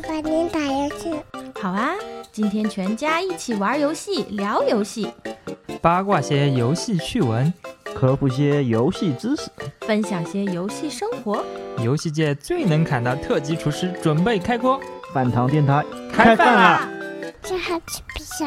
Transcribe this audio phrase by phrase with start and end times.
[0.00, 1.10] 爸爸，您打游戏？
[1.60, 1.90] 好啊，
[2.30, 5.12] 今天全家一起玩游戏，聊游戏，
[5.82, 7.52] 八卦些游戏趣闻，
[7.96, 9.50] 科普些游戏知识，
[9.80, 11.44] 分享些游戏生活。
[11.82, 14.80] 游戏界最能砍的特级厨师准备开锅，
[15.12, 16.88] 饭堂电台开饭啦！
[17.42, 18.46] 这还吃不啥？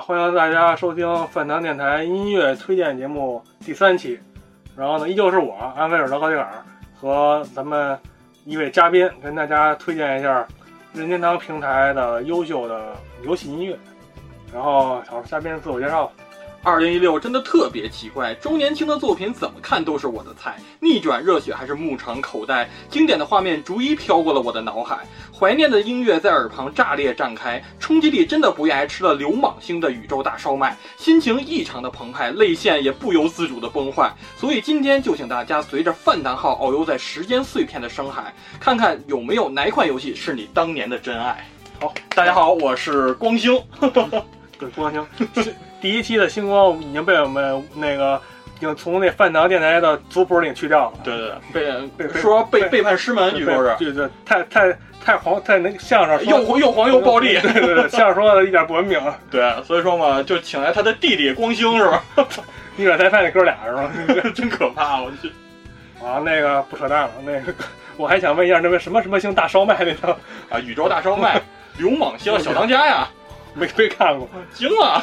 [0.00, 4.18] 欢迎大家收听饭堂电台音乐推荐节目第三期。
[4.76, 6.48] 然后呢，依旧是我安菲尔德高迪尔
[6.94, 7.98] 和咱们
[8.44, 10.46] 一位嘉宾跟大家推荐一下
[10.92, 13.76] 任天堂平台的优秀的游戏音乐。
[14.52, 16.10] 然后，好，嘉宾自我介绍。
[16.64, 25.06] 二零一六真的特别奇怪，周年庆的作品怎么看都是我的菜，逆转热血还是牧场口袋，经典的画面逐一飘过了我的脑海，
[25.38, 34.12] 怀念的音乐在耳旁炸裂绽开，冲击力真的不亚于吃了流氓星的宇宙大烧麦，心情异常的澎湃，泪腺也不由自主的崩坏。
[34.36, 41.48] 所以今天就请大家随着饭堂号遨游在时间碎片的深海，看看有没有哪款游戏是你当年的真爱。
[41.80, 43.62] 好，大家好，我是光星。
[44.58, 45.06] 对，光星，
[45.80, 48.20] 第一期的星光已经被我们那个
[48.58, 50.98] 已经从那饭堂电台的族谱里去掉了。
[51.04, 51.32] 对对
[51.96, 53.76] 对，被说背背叛师门，据说是。
[53.78, 57.38] 对对，太太太黄，太那相声又又黄又暴力。
[57.38, 59.00] 对对对，相声说的一点不文明。
[59.30, 62.02] 对，所以说嘛，就请来他的弟弟光兴是吧？
[62.76, 63.90] 逆转裁判那哥俩是吧？
[64.34, 65.30] 真可怕，我去。
[66.04, 67.54] 啊，那个不扯淡了，那个
[67.96, 70.16] 我还想问一下，那个什么什么星大烧麦那个
[70.48, 71.40] 啊，宇宙大烧麦，
[71.76, 73.08] 流氓星小当家呀。
[73.54, 75.02] 没没看过，惊了！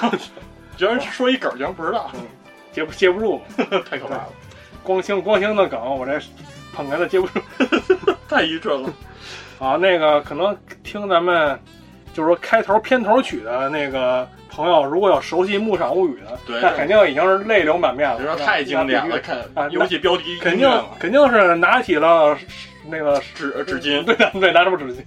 [0.77, 2.09] 居然说一梗，居然不知道，
[2.75, 3.41] 接不 接不住，
[3.89, 4.27] 太可怕了。
[4.83, 6.19] 光星光星的梗，我这
[6.73, 7.39] 捧哏的接不住，
[8.29, 8.89] 太愚蠢了。
[9.57, 11.57] 啊，那个可能听咱们
[12.13, 18.17] 就是说开头片头曲的那个朋友，如果有熟悉《牧场物语》的，对，那肯定已经是泪流满面了。
[18.17, 20.69] 别说太经典了，看啊，游戏标题肯定
[20.99, 22.37] 肯定是拿起了
[22.87, 25.01] 那个纸纸巾，对对，拿出纸巾。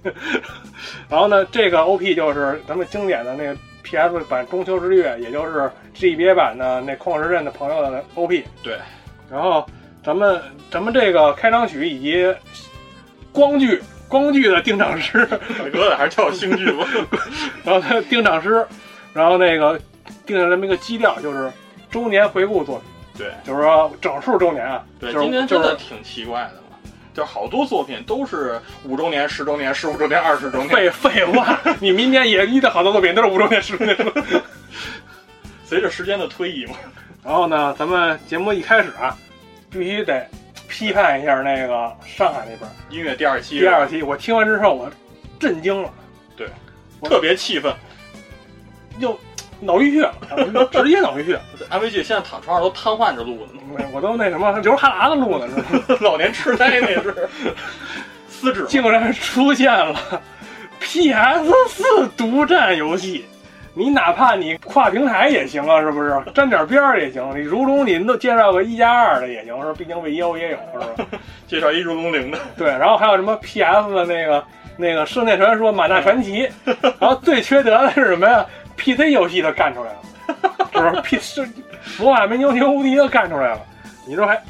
[1.07, 8.43] 然后呢，这个 OP 就是咱们经典的那个 PS 版《中秋之月》，也就是 GBA 版的那旷世镇的朋友的 OP。
[8.61, 8.77] 对，
[9.31, 9.65] 然后
[10.03, 10.41] 咱们
[10.71, 12.35] 咱们这个开场曲以及
[13.31, 16.85] 光剧光剧的定场诗，大哥的还是叫我星剧吧。
[17.63, 18.65] 然后他定场诗，
[19.13, 19.79] 然后那个
[20.25, 21.51] 定下这么一个基调，就是
[21.89, 22.87] 周年回顾作品。
[23.17, 24.83] 对，就是说整数周年啊。
[24.99, 26.58] 对，就是、今年真的挺奇怪的。
[27.19, 30.69] 就好多作品都是五周年、十周年、十五周年、二十周年。
[30.69, 33.97] 废废话，你明年也遇到好多作品都是五周年、十周年。
[35.65, 36.75] 随着时间的推移嘛。
[37.21, 39.17] 然后呢，咱们节目一开始啊，
[39.69, 40.25] 必须得
[40.69, 43.59] 批判一下那个上海那边音乐第二期。
[43.59, 44.89] 第二期，我听完之后我
[45.37, 45.93] 震惊了，
[46.37, 46.47] 对，
[47.03, 47.75] 特别气愤，
[48.97, 49.19] 又
[49.59, 50.13] 脑溢血了，
[50.71, 51.39] 直接脑溢血。
[51.69, 53.47] 安慰剂现在躺床上都瘫痪着录
[53.77, 55.47] 呢，我都那什么流哈喇子录呢，
[56.01, 57.27] 老年痴呆那是。
[58.27, 59.93] 撕纸竟然出现了
[60.79, 63.25] PS 四独占游戏，
[63.73, 66.17] 你哪怕你跨平台也行啊，是不是？
[66.33, 69.73] 沾点边儿也行，你如龙你都介绍个一加二的也行，是吧？
[69.77, 71.05] 毕竟 VO 也有，是吧？
[71.47, 74.41] 介绍一如龙零的，对，然后还有什么 PS 的那个
[74.77, 76.47] 那个《圣剑传说》《马纳传奇》，
[76.97, 78.45] 然后最缺德的是什么呀
[78.79, 79.99] ？PC 游戏都干出来了，
[80.73, 81.43] 是不是 P C
[81.99, 83.61] 魔法门牛牛无敌都干出来了，
[84.07, 84.41] 你说还？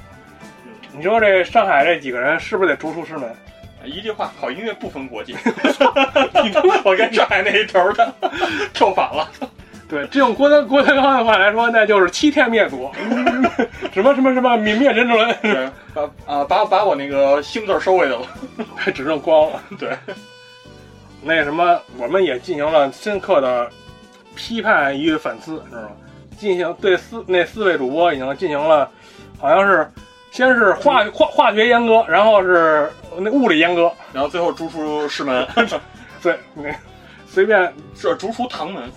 [0.92, 3.30] 你说这上海这几个人是不是得逐出师门？
[3.86, 5.34] 一句话，好音乐不分国界。
[6.44, 8.14] 你他妈我跟上海那一头的
[8.74, 9.30] 跳反了。
[9.88, 12.92] 对，这用郭德郭德纲的话来说，那就是欺天灭祖，
[13.94, 15.08] 什么什么什么泯灭人，
[15.42, 16.02] 对，把
[16.32, 18.22] 啊把把我那个星字收回去了。
[18.94, 19.62] 只剩光了。
[19.80, 19.90] 对，
[21.24, 23.70] 那什么，我们也进行了深刻的
[24.40, 25.90] 批判与反思，知道吗？
[26.38, 28.90] 进行对四那四位主播已经进行了，
[29.38, 29.92] 好像是
[30.32, 35.46] 先是化化化学阉割，然后是那物理阉割，然后最后逐出师门，
[36.24, 36.74] 对，那
[37.28, 38.90] 随便 这逐出唐门。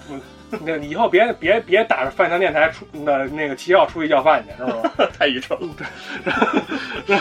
[0.65, 4.91] 那以后别别别打着饭堂电台出那那个旗号出去要饭去，知道吗？
[5.19, 7.19] 太愚蠢了。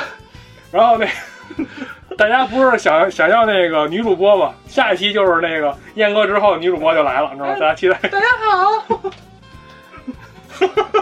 [0.69, 1.07] 然后那
[2.17, 4.53] 大家不是想想要那个女主播吗？
[4.67, 7.53] 下一期就是那个阉割之后女主播就来了，你知道吗？
[7.53, 7.97] 大家期待。
[8.09, 9.01] 大家好。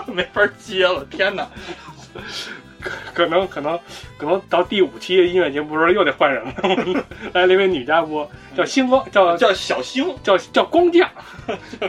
[0.13, 1.47] 没法接了，天哪！
[3.13, 3.77] 可能可能
[4.17, 6.53] 可能到第五期音乐节目时候又得换人了，
[7.33, 8.25] 来了一位女嘉宾，
[8.55, 11.09] 叫星光，叫叫小星，叫叫光将，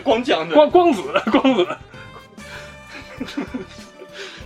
[0.03, 1.69] 光将光光子光子，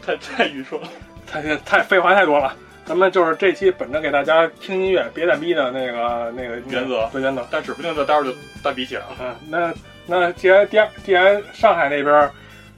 [0.05, 0.89] 太太愚蠢了，
[1.27, 2.55] 太太废话太多了。
[2.87, 7.09] 咱们就是这期本着给大家听音乐别蛋逼的那个那个原则。
[7.13, 9.17] 对原则，但指不定在待会儿就蛋逼起来了。
[9.21, 9.73] 嗯，那
[10.07, 12.31] 那既然第二既然上海那边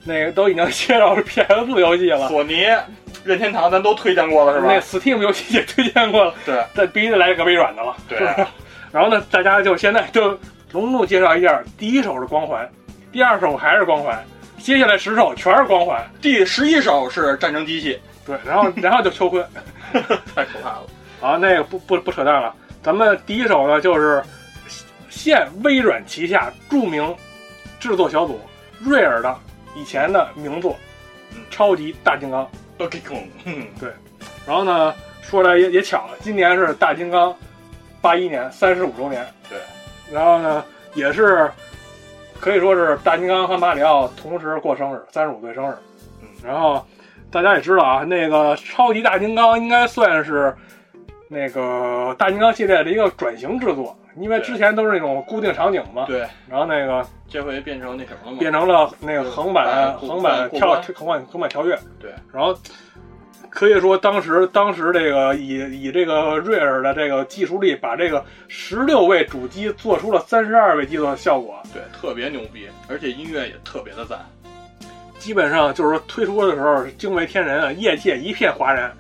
[0.05, 2.67] 那个都已经介绍是 PS 游戏了，索尼、
[3.25, 4.69] 任天堂咱都推荐过了是吧？
[4.73, 8.19] 那 Steam 游戏也推荐过了，对，这必须得来个微软的了，对？
[8.93, 10.29] 然后呢，大家就现在就
[10.71, 12.71] 隆重介绍一下，第一首是光环，
[13.11, 14.25] 第二首还是光环，
[14.59, 19.47] 接下来十首全是光环，第十一首是战争机器，对，然后然后就求婚，
[20.35, 20.83] 太可怕了。
[21.21, 24.23] 好，那个不不不扯淡了，咱们第一首呢就是
[25.09, 27.15] 现微软旗下著名
[27.79, 28.41] 制作小组
[28.81, 29.35] 瑞尔的
[29.75, 30.77] 以前的名作
[31.35, 32.45] 嗯《超级大金刚》。
[32.79, 33.67] Donkey Kong，嗯，
[34.47, 37.35] 然后呢，说来也也巧，今年是大金刚
[38.03, 39.27] 八一年三十五周年。
[39.49, 39.59] 对，
[40.13, 40.63] 然后呢，
[40.93, 41.51] 也是
[42.39, 45.75] 可以说是大金刚和马里奥同时过生日，三十五岁生日。
[46.21, 46.87] 嗯，然后
[47.37, 50.57] 大家也知道啊，那个超级大金刚应该算是
[51.29, 56.07] 那个大金刚系列的一个转型制作，因为之前都是那种固定场景嘛。
[56.07, 58.39] 对，然后那个这回变成那什么了吗？
[58.39, 61.79] 变成了那个横版横版跳过关横版横版跳跃。
[62.01, 62.59] 对，然后
[63.51, 74.25] 可以说当时当时这个以以这个瑞尔的这个技术力，把这个十六位主机做出了三十二位机的效果，对，特别牛逼，而且音乐也特别的赞。
[75.27, 78.93] 基本上就是说推出的时候惊为天人啊，业界一片哗然。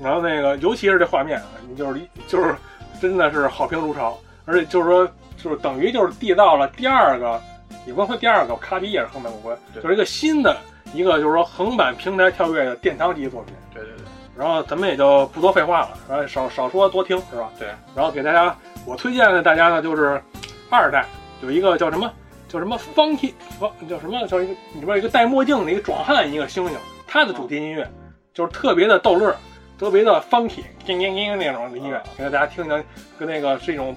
[0.00, 2.54] 然后那个尤其是这画面啊，你就是就是
[3.02, 5.04] 真的是好评如潮，而且就是说
[5.36, 7.42] 就是等于就是缔造了第二个，
[7.84, 10.56] 也不能说第二个，卡比也是横版过关，就是一个新的
[10.94, 13.52] 一个就是说横版平台跳跃的殿堂级作品。
[13.74, 14.04] 对对对，
[14.38, 17.50] 然后咱们也就不多废话了，然后少少说多听，是吧？
[17.58, 17.66] 对。
[17.96, 18.56] 然后给大家，
[18.86, 20.22] 我推荐的大家呢就是
[20.70, 21.04] 二代
[21.42, 22.08] 有一个叫什么
[22.50, 26.72] 叫什么方体方叫什么叫一个里边有一个戴墨镜的一个壮汉一个猩猩，
[27.06, 27.88] 他的主题音乐
[28.34, 29.32] 就是特别的逗乐，
[29.78, 32.84] 特别的 funky，叮叮叮那种的音乐，给大家听听，
[33.16, 33.96] 跟那个是一种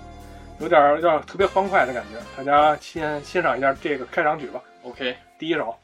[0.59, 2.19] 有点有点特别欢快的感觉。
[2.37, 5.75] 大家先欣赏一下这个开场曲吧，OK，第一首。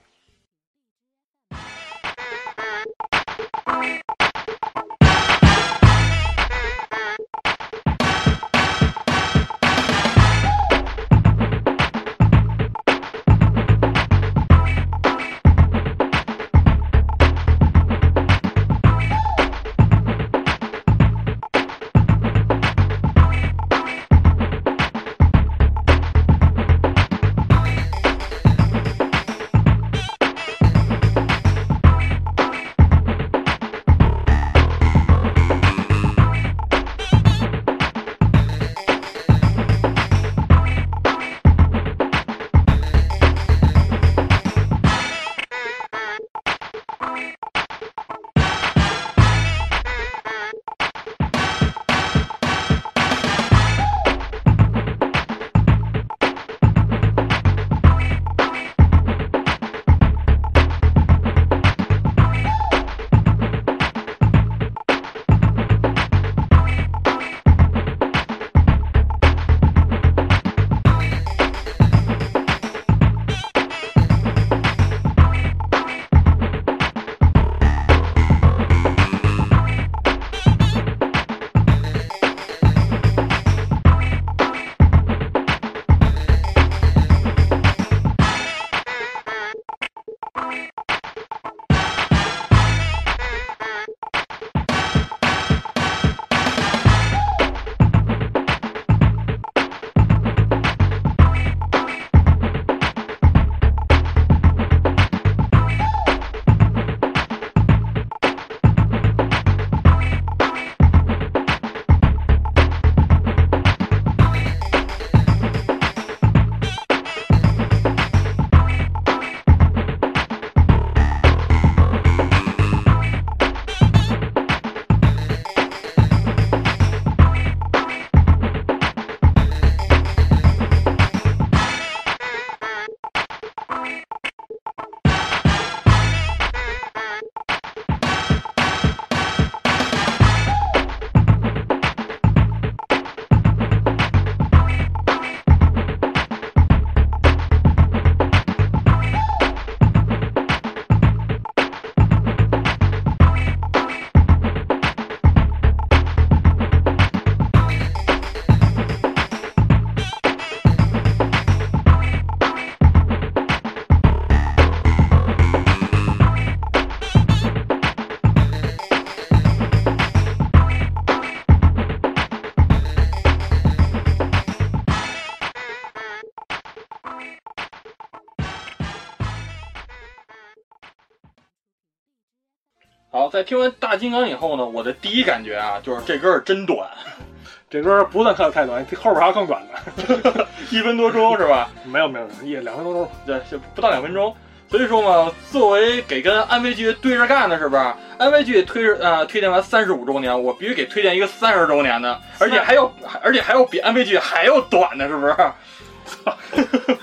[183.30, 186.88] 在听完大金刚以后呢，我的第一感觉啊，就是这歌儿真短，
[187.70, 190.48] 这歌不算太太短，后边还有更短的。
[190.72, 191.70] 一分多钟是吧？
[191.86, 193.12] 没有没有，一两分多钟。
[193.26, 194.36] 对，就不到两分钟。
[194.70, 197.82] 所以说嘛，作为给跟安徽剧对着干的，是不是？
[198.20, 202.92] 安徽剧推呃推荐完三十五周年，我必须给推荐一个三十周年的，而且还要
[203.24, 205.36] 而且还要比安徽剧还要短的，是不是？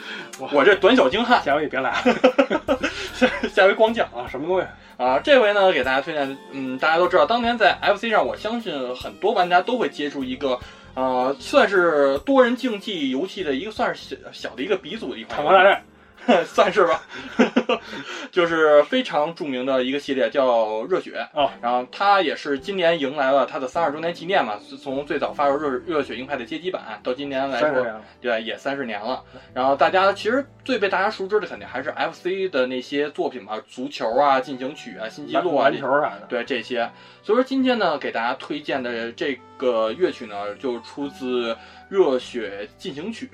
[0.53, 1.93] 我这短小精悍，下回你别来
[3.15, 4.29] 下 下回光讲啊！
[4.31, 4.67] 什么东西？
[4.97, 10.59] 啊，这回呢给大家推荐，嗯，大家都知道，当年在 FC 上，我相信很多玩家都会接触一个，
[10.95, 15.37] 呃，算是多人竞技游戏的一个，算是小小的一个鼻祖的一款。
[15.37, 15.83] 坦克大战。
[16.45, 17.03] 算是吧，
[18.31, 21.51] 就是非常著名的一个系列，叫热血哦。
[21.63, 27.87] 然后它也是今年迎来了它的三十周年纪念嘛，从最早发售热热血硬派的街机版到今年来说，
[28.21, 29.23] 对，也三十年了。
[29.55, 36.91] 然后大家其实最被大家熟知的肯定还是 FC 的那些作品嘛，足球啊、进行曲啊、新纪录啊、篮球啥的，对这些。
[37.23, 41.57] 所以说今天呢，给大家推荐的这个乐曲呢，就出自
[41.89, 43.31] 热血进行曲。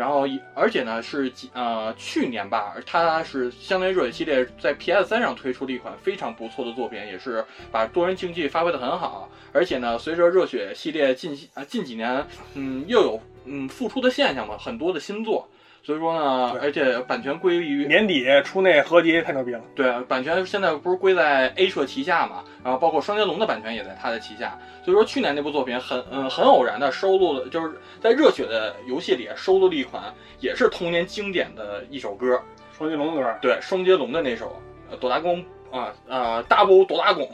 [0.00, 9.28] 然后，而且呢是呃去年吧，它是相当于热血系列在 PS 三上推出的一款非常不错的作品，也是把多人竞技发挥的很好。
[9.52, 15.46] 而且呢，随着热血系列近啊近几年，嗯又有嗯复出的现象嘛，很多的新作。
[15.82, 19.60] 所以说呢，而且版权归于年底出那合集太牛逼了。
[19.74, 24.58] 对，版权现在不是归在 A 社旗下嘛，然后包括双截龙的版权也在他的旗下。
[24.84, 30.02] 所以说去年那部作品很嗯很偶然的收录了，就是在热血的游戏里收录了一款
[30.38, 32.38] 也是童年经典的一首歌，
[32.76, 33.38] 双截龙的歌。
[33.40, 34.60] 对，双截龙的那首
[34.90, 37.26] 呃朵拉宫啊啊 double 朵拉宫，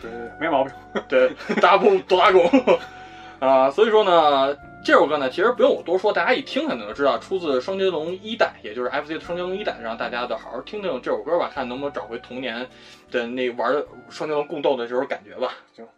[0.00, 0.72] 对，没毛病。
[1.06, 1.30] 对
[1.60, 2.50] ，double 朵拉宫
[3.40, 4.56] 啊，所以说呢。
[4.84, 12.68] 这首歌呢，其实不用我多说，大家一听肯定就知道，出自《双截龙》一代，也就是 FC 的《双截龙》一代，让大家都好好听听这首歌吧，看能不能找回童年
[13.10, 15.54] 的那玩双截龙共斗的这种感觉吧。
[15.74, 15.88] 行。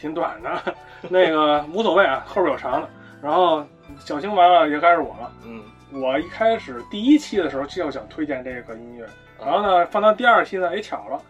[0.00, 0.74] 挺短的，
[1.08, 2.88] 那个无所谓啊，后边有长的。
[3.22, 3.62] 然后
[3.98, 9.06] 小青完了也该是我了，嗯，我一开始第一期的时候就想推荐这个音乐，
[9.38, 11.20] 然后呢放到第二期呢，哎巧了，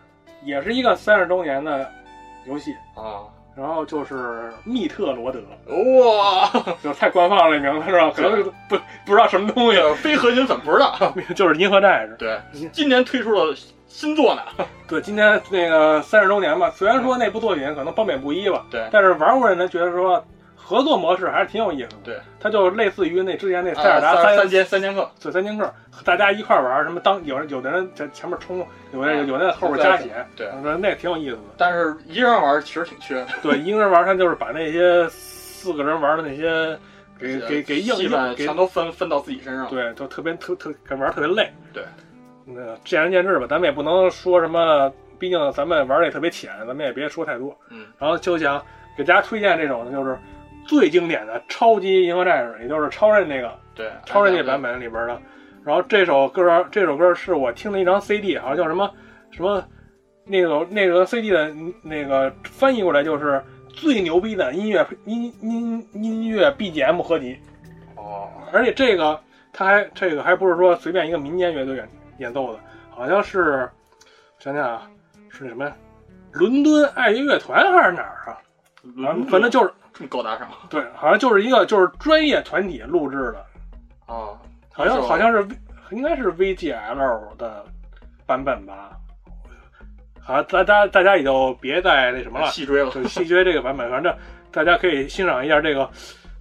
[0.44, 1.90] 也是一个三十周年的
[2.46, 6.48] 游戏啊，然后就是密特罗德，哇，
[6.80, 8.12] 就太官方了这名字是吧？
[8.14, 10.96] 可能不不知道什么东西，非核心粉不知道，
[11.34, 12.14] 就是银河战士。
[12.16, 13.52] 对，今年推出了。
[13.90, 14.42] 新作呢？
[14.86, 21.96] 对，今天那个三十周年嘛，虽然说那部作品可能褒贬不一吧，对，但是玩过人呢觉得说合作模式还是挺有意思的。
[22.04, 31.42] 对，它就类似于那之前那塞尔达三三节三节课，对，三节课，大家一块玩，什么当有人有的人在前面冲，有的有的在后边加血，对，那挺有意思的。
[31.58, 33.26] 但是一个人玩其实挺缺的。
[33.42, 36.78] 对，一个人玩他就是把那些四个人玩的那些
[37.18, 41.52] 给给给硬硬全都分分到自己身上，对，就特别特特玩特别累。
[41.72, 41.82] 对。
[42.54, 47.56] 那见仁见智吧，咱们也不能说什么，毕竟咱们玩的也特别浅，咱们也别说太多。
[47.70, 48.60] 嗯，然后就想
[48.96, 50.18] 给大家推荐这种呢，就是
[50.66, 55.20] 最经典的超级银河战士，也就是超人那个，对，超人那版本里边的。
[55.64, 58.90] 然后这首歌，这首歌是我听的一张 CD，好像叫什么
[59.30, 59.62] 什么，
[60.24, 67.36] 那个那个 CD 的那个翻译过来就是最牛逼的音乐音音音乐 BGM 合集，
[67.96, 69.20] 哦，而且这个
[69.52, 71.86] 他还这个还不是说随便一个民间乐队演
[72.20, 72.60] 演奏的，
[72.90, 73.68] 好像是
[74.38, 74.82] 想想啊，
[75.30, 75.74] 是什么呀？
[76.32, 78.38] 伦敦爱乐乐团还是哪儿啊？
[79.28, 83.46] 反正就是这么高大上对，好像就是一个就是专业团体录制的，
[84.06, 84.38] 啊，
[84.72, 85.46] 好像好像是
[85.90, 87.64] 应该是 VGL 的
[88.26, 88.96] 版本吧。
[90.22, 92.90] 好像大家大家也就别再那什么了，细追了。
[92.90, 94.14] 就细追这个版本，反正
[94.52, 95.90] 大家可以欣赏一下这个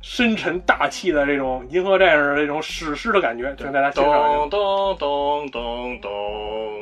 [0.01, 4.47] 深沉大气的这种银河战士这种史诗的感觉，请大家欣赏一下。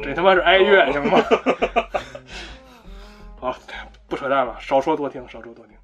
[0.04, 1.18] 这他妈是哀乐行吗？
[3.42, 3.56] 好，
[4.08, 5.76] 不扯淡了，少说多听，少说多听。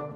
[0.00, 0.07] you.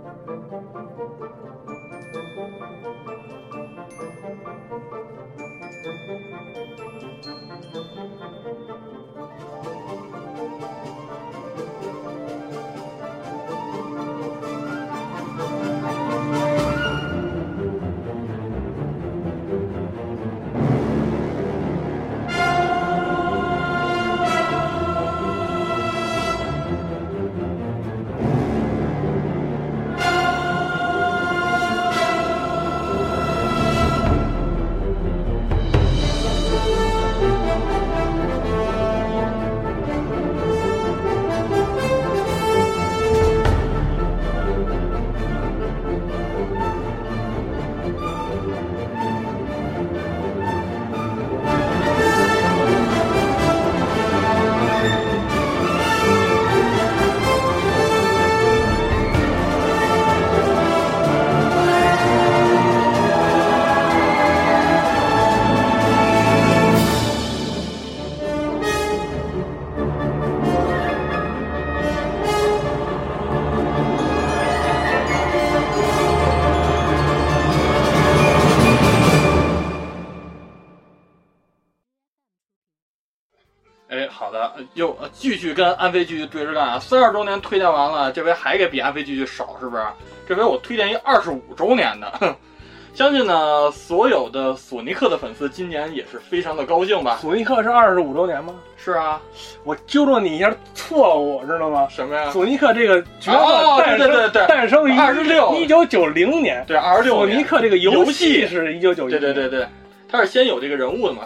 [85.12, 86.78] 继续跟安飞继续对着干啊！
[86.78, 89.82] 三十周年推荐完了，这回还给比安飞继续少，是不是？
[90.26, 92.34] 这回我推荐一二十五周年的，哼
[92.94, 97.18] 相信呢，所有的索尼克的粉丝今年也是非常的高兴吧？
[97.22, 98.54] 索尼克是二十五周年吗？
[98.76, 99.20] 是啊，
[99.64, 101.86] 我纠正你一下错误，知道吗？
[101.90, 102.30] 什么呀？
[102.30, 109.66] 索尼克这个角哦色诞生、诞生于26一九九零年，对，二十六索尼克这个游戏是一九九一，对对对对，
[110.10, 111.22] 他是先有这个人物的嘛。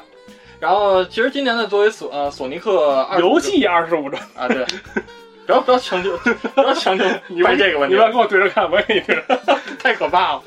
[0.59, 4.65] 然后其实今年呢，作为索呃索尼克25游戏二十五周，啊，对，
[5.47, 6.17] 不要不要强求，
[6.55, 9.61] 不要强求你问这个问题你不，要跟我对着看，我也跟你对着看。
[9.79, 10.43] 太可怕了。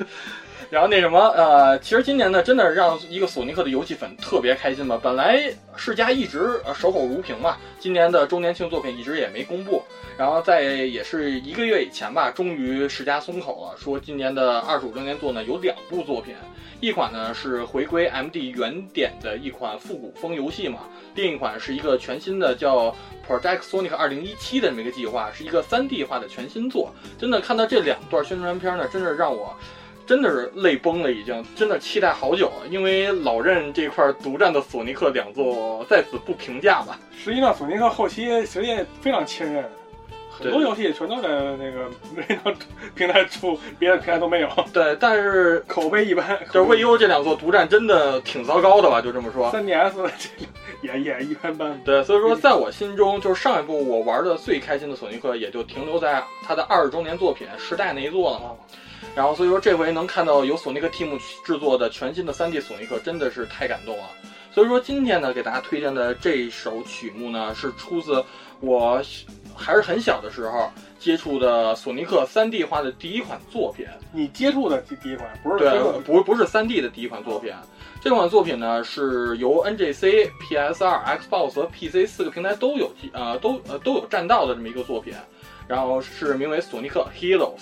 [0.68, 4.98] 然后那什么，呃，其实今年呢，真的让一个索尼克的游戏粉特别开心吧。
[5.02, 5.42] 本来
[5.76, 9.82] 世嘉一直呃守口如瓶嘛，今年的周年庆作品一直也没公布。
[10.20, 16.34] 然后在也是一个月以前吧，终于世家松口了，说今年的二十五周年作呢有两部作品，
[16.78, 20.80] 一款呢是回归 MD 原点的一款复古风游戏嘛，
[21.14, 22.94] 另一款是一个全新的叫
[23.26, 26.92] Project Sonic 二零一七的这么一个计划，是一个 3D 化的全新作。
[27.18, 29.56] 真的看到这两段宣传片呢，真是让我。
[30.06, 36.98] 真的是泪崩了，已经真的期待好久了，因为老任这块独占的索尼克两座在此不评价吧。
[37.16, 39.64] 实际上，索尼克后期其实也非常亲任，
[40.40, 42.56] 很多游戏全都在那个 那个
[42.94, 46.38] 平台出，别的平台都没有，对，但是 口碑一般。
[46.52, 49.52] 就是 VU 这两座独占真的挺糟糕的吧，就这么说。
[49.52, 50.12] 3DS 这个
[50.82, 51.80] 也也一般般。
[51.84, 58.50] 对，所以说在我心中，就是上一部我玩的最开心的索尼克，也就停留在它的二十周年作品《时代》那一座了嘛。
[59.14, 64.04] 然后所以说这回能看到由索尼克 Team 制作的全新的 3D 索尼克，真的是太感动了。
[64.52, 68.24] 所以说今天呢，给大家推荐的这首曲目呢，是出自
[68.60, 69.00] 我
[69.60, 73.86] 还是很小的时候接触的索尼克 3D 化的第一款作品。
[74.12, 77.52] 你接触的第第一款不是对不不是 3D 的第一款作品。
[78.02, 85.12] 这款作品呢是由 NGC、PS2、Xbox 和 PC 四个平台都有呃都呃都有占到的这么一个作品，
[85.68, 87.58] 然后是名为《索尼克 Heroes》，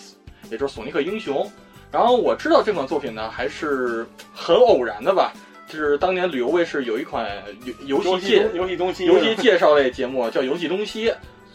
[0.51, 1.51] 也就是索尼克英雄。
[1.91, 5.33] 然后我知道这款作品呢还是很偶然的吧，
[5.67, 7.27] 就是当年旅游卫视有一款
[7.87, 11.09] 游游戏介游戏东西游戏介绍类节目叫《游戏东西》，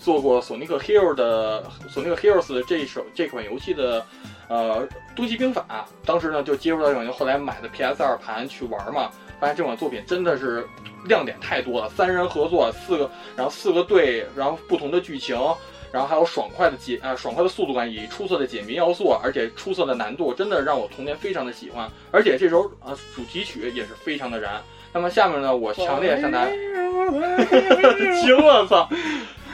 [0.04, 4.06] 做过索尼克 Hero 的索尼克 Heroes 的这一首这款游戏的
[4.50, 4.86] 呃
[5.16, 5.88] 东西兵法。
[6.06, 10.68] 当时呢就接触到这款，后来买的 PS 二盘去玩嘛，发现这款作品真的是
[11.06, 15.38] 亮点太多了，三人合作，四个然后四个队，然后不同的剧情。
[15.94, 21.88] 然后还有爽快的解啊、爽快的速度感以及出色的解谜要素，而且出色的难度，真的让我童年非常的喜欢。
[22.10, 24.60] 而且这首啊、主题曲也是非常的燃。
[24.92, 26.52] 那么下面呢，我强烈向大家。
[28.24, 28.90] 行，我操！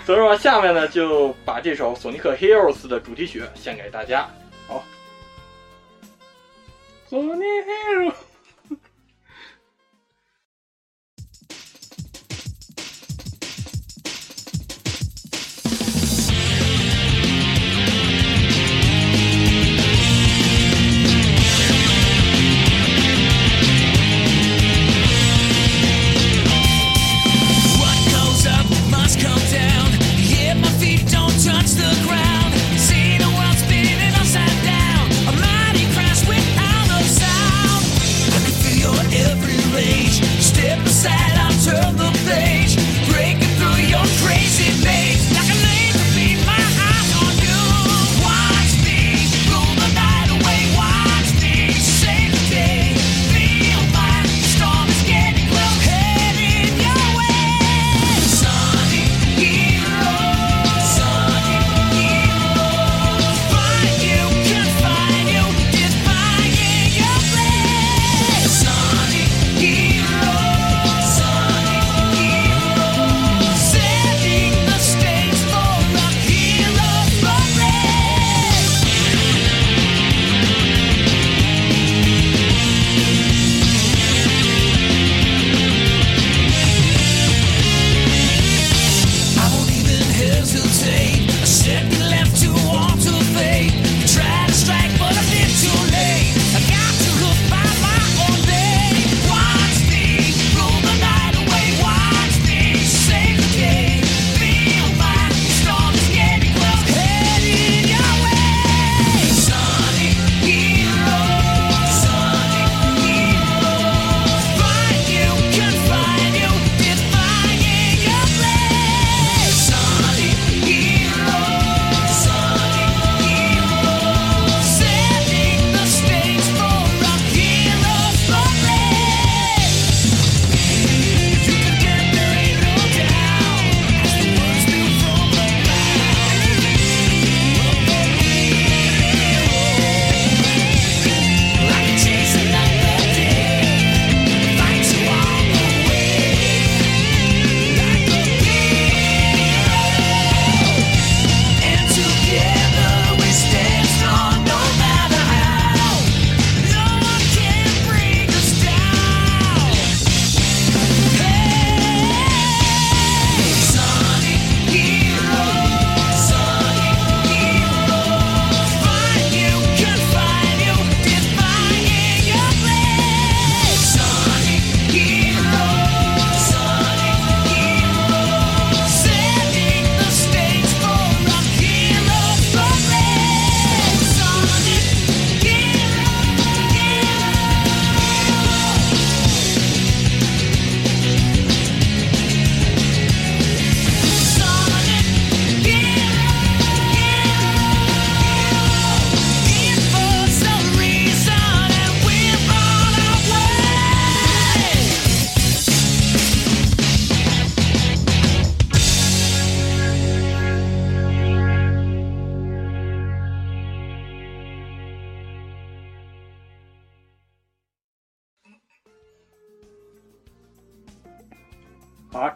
[0.10, 4.28] 所以说下面呢，就把这首《索尼克 Heroes》的主题曲献给大家。
[4.67, 4.84] 好
[7.08, 8.12] 索尼 Hero。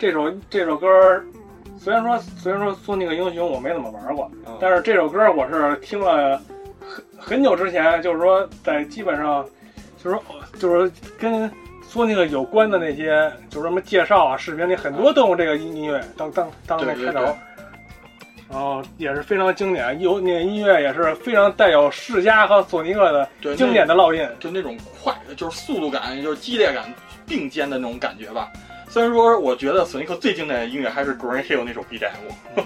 [0.03, 1.23] 这首这首歌
[1.79, 6.37] 虽然说虽然说《索尼克英雄》我没怎么玩过，嗯但是这首歌我是听了
[6.85, 9.45] 很很久之前，就是说在基本上
[10.03, 10.21] 就是说
[10.59, 11.49] 就是跟
[11.87, 17.21] 索尼克有关的那些，就是什么介绍啊、视频里很多都用这个音乐当当当那开头，
[18.49, 24.27] 然后也是非常经典，有那音乐也是非常带有世嘉和索尼克的对经典的烙印。
[24.37, 26.93] 就那种快，就是速度感，就是激烈感
[27.25, 28.51] 并肩的那种感觉吧。
[28.93, 32.63] 虽然说，我觉得索尼克最经典的音乐还是 Green Hill 那首 BGM。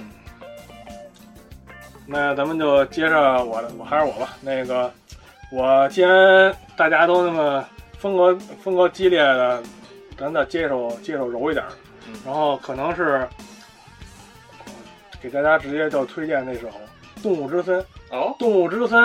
[2.05, 4.35] 那咱们就接着我的，我还是我吧。
[4.41, 4.91] 那个，
[5.53, 7.65] 我既然大家都那么
[7.97, 9.63] 风格风格激烈的，
[10.19, 11.65] 咱再接一首接一首柔一点
[12.25, 13.25] 然后可能是
[15.21, 16.67] 给大家直接就推荐那首
[17.23, 17.79] 《动物之森》。
[18.11, 19.01] 哦，《动物之森》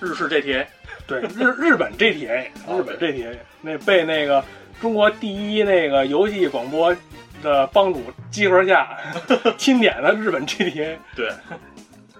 [0.00, 0.66] 日式 GTA，
[1.06, 4.44] 对日日本 GTA，哦日本 GTA 那被那个
[4.80, 6.94] 中国第一那个游戏广播
[7.42, 8.96] 的帮主集合下
[9.56, 10.96] 钦点的日本 GTA。
[11.14, 11.30] 对，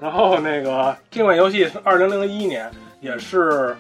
[0.01, 3.77] 然后那个这款游戏是二零零一年，也是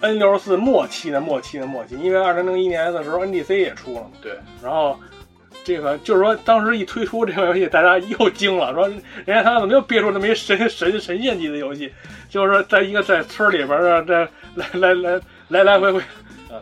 [0.00, 4.10] N 六十四末期的末期的末期，因为二零零一年的时候 NDC 也出了嘛。
[4.20, 4.98] 对，然后
[5.62, 11.92] 这个就是说，当时一推出这款游戏，大家又惊了，说人家他怎么又憋出这么一神 神神仙级的游戏？
[12.28, 16.02] 就是说，在一个在村里边儿这来来来来来回回，
[16.50, 16.60] 呃，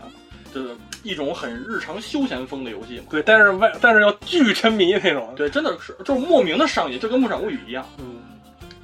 [0.53, 0.61] 这
[1.03, 3.05] 一种很日常休闲风的游戏嘛。
[3.11, 5.33] 对，但是外但是要巨沉迷那种。
[5.37, 7.85] 对，真的是就是莫名的上瘾，就跟《牧场物语》一样。
[7.99, 8.21] 嗯，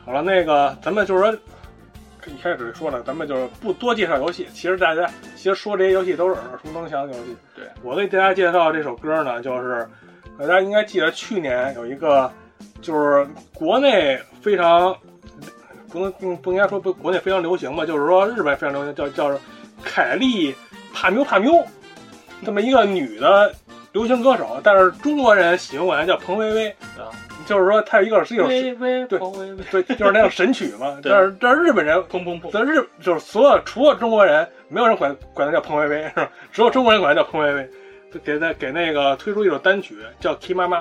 [0.04, 1.32] 好了，那个咱们就是说，
[2.26, 4.46] 一开始说了，咱们就是不多介绍游戏。
[4.52, 7.36] 其实大家其实说这些游戏都是耳熟能详的游戏。
[7.54, 9.86] 对我给大家介绍这首歌呢，就是
[10.38, 12.32] 大家应该记得去年有一个，
[12.82, 14.96] 就是国内非常
[15.88, 19.38] 不能不不应该说不国内非常流行吧，就是说日本非常流行，叫叫
[19.84, 20.54] 凯利
[20.92, 21.64] 帕缪帕缪，
[22.44, 23.52] 这么一个女的
[23.92, 26.68] 流行歌手，但是中国人喜欢管她叫彭薇薇
[26.98, 27.10] 啊，
[27.46, 29.18] 就是说她有一个是一首微微对
[29.70, 30.98] 对，就是那种神曲嘛。
[31.02, 36.30] 但是但是日本人，砰砰砰，在日就是所有除了中国人，没有人管管她叫彭薇薇，是吧？
[36.52, 37.70] 只有中国人管她叫彭薇薇。
[38.24, 40.80] 给他给那个推出一首单曲叫《K 妈妈》，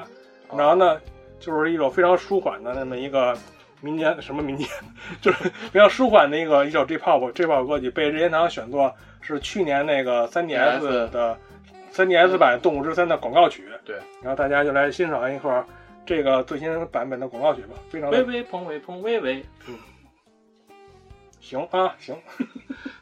[0.55, 0.97] 然后呢，
[1.37, 3.35] 就是一首非常舒缓的那么一个
[3.81, 4.65] 民间什么民间，
[5.19, 8.93] 就是比较舒缓的一个一首 J-pop J-pop 歌曲，被任天堂选作
[9.25, 11.37] 是去年那个 3DS 的
[11.91, 13.67] 3DS 版《动物之森》的广告曲。
[13.83, 15.65] 对，然后大家就来欣赏一会儿
[16.05, 19.45] 这个最新版本的广告曲吧，非常微微砰微砰微微。
[19.67, 19.75] 嗯
[21.41, 22.15] 行啊，行。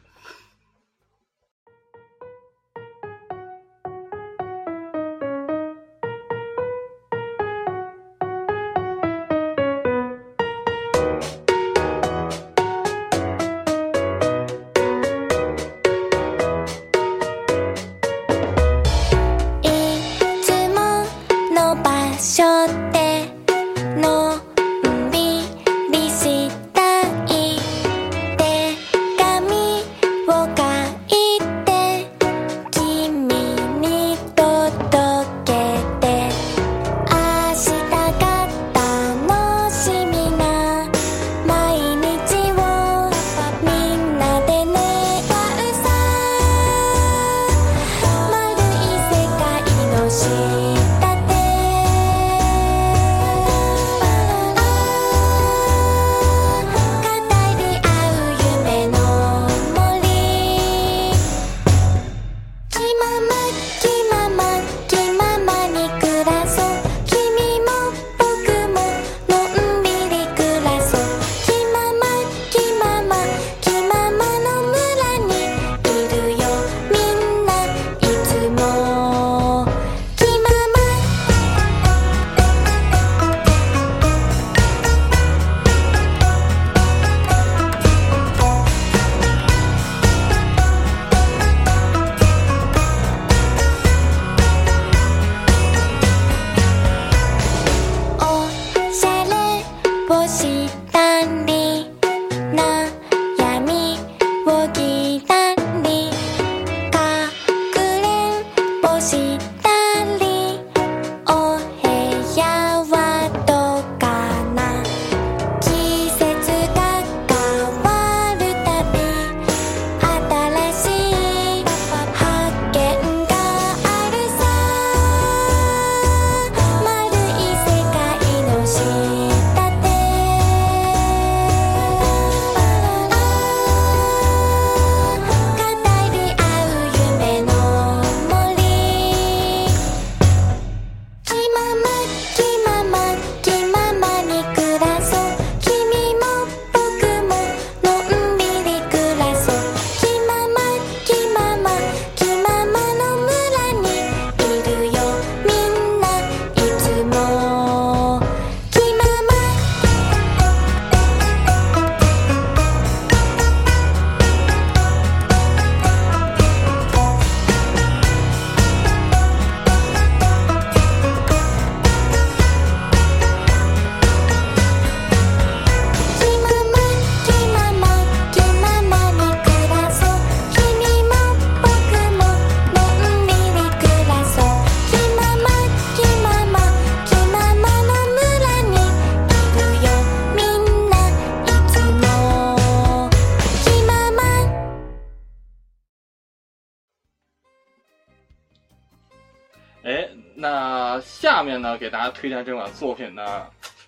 [202.24, 203.22] 推荐这款作品呢，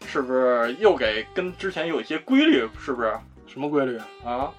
[0.07, 2.69] 是不是又给跟之前有一些规律？
[2.79, 3.11] 是不是
[3.47, 3.99] 什么规律？
[4.23, 4.53] 啊？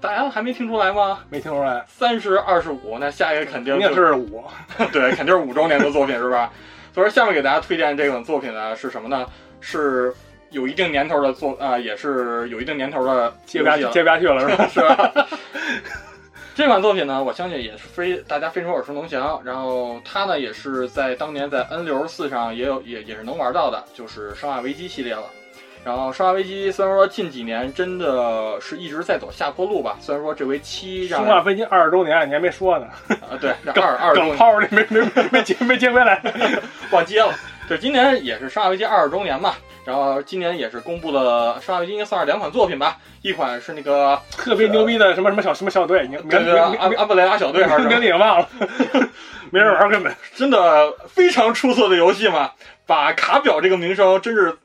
[0.00, 1.18] 大家还没听出来吗？
[1.28, 1.84] 没听出来？
[1.86, 4.42] 三十二十五，那下一个肯定是五。
[4.90, 6.50] 对，肯定是五周年的作品，是吧？
[6.94, 9.26] 所以说下面给大家推荐这款作品呢是什么呢？
[9.60, 10.14] 是
[10.48, 14.66] 有一定年头的作啊、也是有一定年头的接不下去了接不下去了是吧？
[14.66, 15.28] 是吧？
[16.60, 19.40] 这款作品呢，我相信也是非大家非常耳熟能详。
[19.42, 25.22] 然后它呢，也是在当年在 N 六十四上也有也也是能玩到的，就是《生化危机》系列了。
[25.82, 36.20] 然后《生化危机》虽然说近几年真的是一直在走下坡路吧，虽然说这回七让生化危机二十周年你还没说呢，啊对这 二二周梗炮你没没没没接没接回来。
[36.90, 37.32] 忘接了。
[37.66, 39.54] 对，今年也是《生化危机》二十周年嘛，
[39.90, 48.48] 然后今年也是公布了《生化危机》应该算是两款作品吧，一款是那个特别牛逼的什么什么小什么小队，你名跟名着阿阿布雷拉小队还是什么名字也忘了，
[49.50, 50.14] 没人玩根本。
[50.36, 52.52] 真的非常出色的游戏嘛，
[52.86, 54.56] 把卡表这个名声真是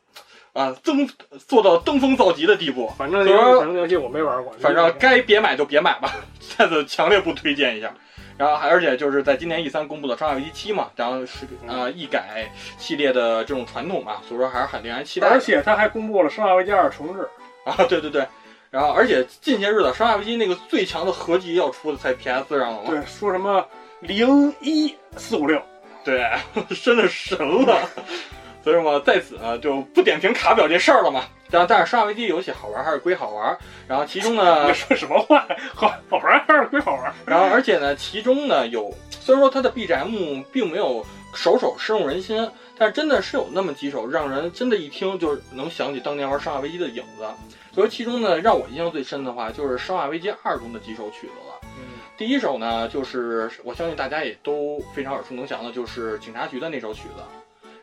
[0.53, 1.09] 啊登
[1.47, 2.93] 做到登峰造极的地步。
[2.95, 6.13] 反正这个反正这游戏我没玩过，反正该别买就别买吧，
[6.55, 7.91] 再次强烈不推荐一下。
[8.37, 15.27] 然后还而且就是在今年 E 三公布的《生化危机七》嘛，然后是呃一改系列的这种传统嘛，所以说还是很令人期待。
[15.29, 17.27] 而且他还公布了《生化危机二》重置，
[17.65, 18.27] 啊，对对对，
[18.69, 23.65] 然后而且近些日子《生化危机》那个最强的合集要出的在 PS 上了嘛，对，说什么
[24.01, 25.61] 零一四五六，
[26.03, 26.29] 对，
[26.83, 27.89] 真的神了。
[28.65, 31.21] 所以我，在此呢就不点评卡表这事儿了嘛。
[31.51, 33.55] 然后但是《生化危机》游戏好玩还是归好玩，
[33.87, 35.45] 然后其中呢你，说什么话？
[35.75, 37.13] 好好玩还是归好玩？
[37.27, 41.05] 然后而且呢，其中呢有虽然说它的 BGM 并没有
[41.35, 47.23] 首首深入人心，但是真的是有那么几首让人真的一听就能想起当年玩《生化危机》的影子。
[47.71, 51.59] 所以其中呢，让我印象最深的话就是《生化危机二》中的几首曲子了。
[51.77, 57.21] 嗯，第一首呢，就是我相信大家也都非常耳熟能详的，就是警察局的那首曲子。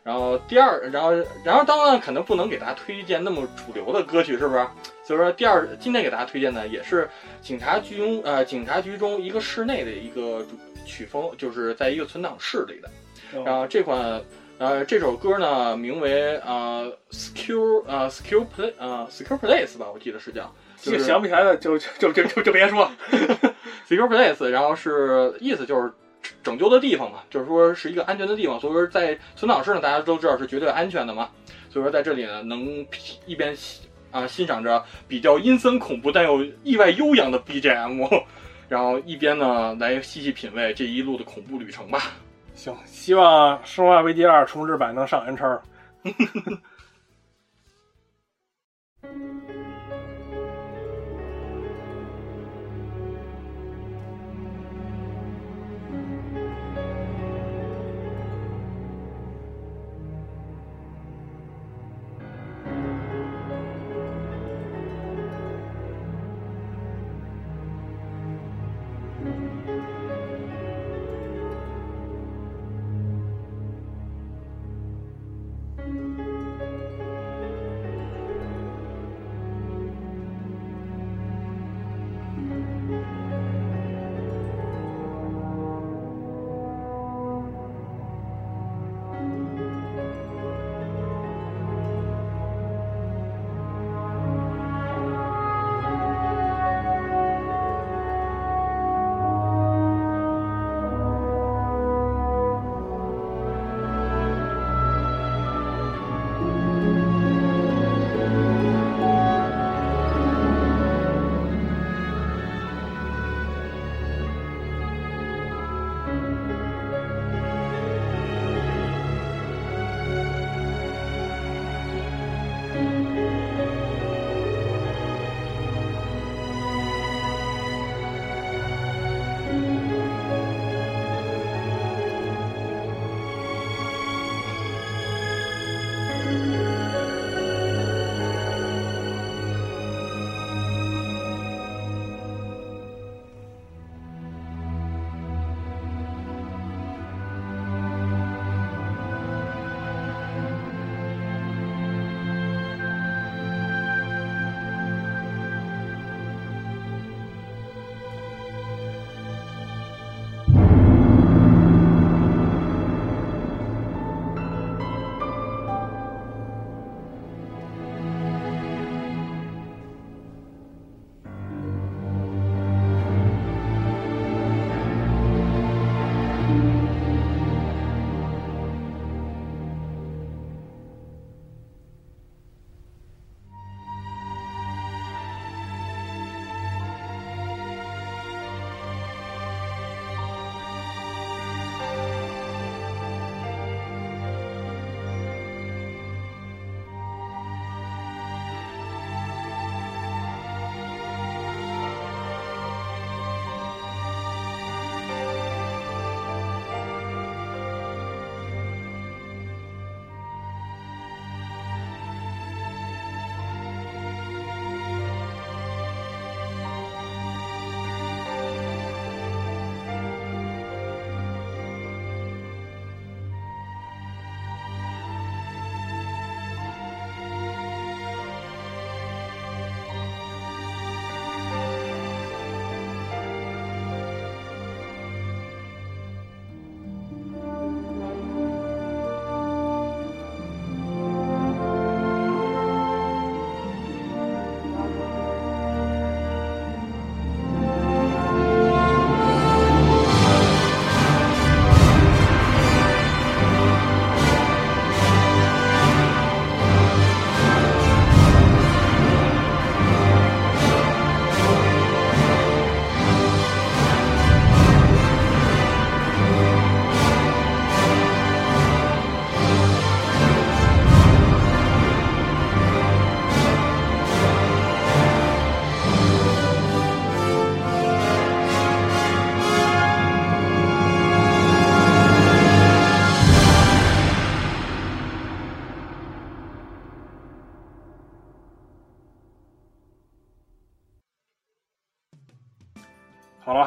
[0.03, 1.11] 然后第二，然后
[1.43, 4.67] 然后当然可能不能给大家推荐那么主流的歌曲，是不是？
[5.03, 7.09] 所以说第二，今天给大家推荐的也是
[7.41, 12.89] 警察局中呃警察局中一个室内的一个主曲风，就是在一个存档室里的。
[13.45, 14.21] 然后这款
[14.57, 20.53] 呃这首歌呢名为呃 Secure 呃 Secure Play 呃 Secure Place 吧，我记得是叫。
[20.81, 22.91] 就是想不起来的就就就就就就别说。
[23.87, 25.89] secure place，然后是意思就是
[26.43, 31.29] 拯救的地方嘛，就是说是一个安全的地方，所以说在存档室呢，大家都知道是绝对安全的嘛，
[31.69, 32.85] 所以说在这里呢，能
[33.25, 33.55] 一边
[34.11, 38.23] 啊欣赏着比较阴森恐怖但又意外悠扬的 BGM，
[38.69, 42.11] 然后一边呢来细细品味这一路的恐怖旅程吧。
[42.55, 45.61] 行，希望《生化危机二》重置版能上 N 叉。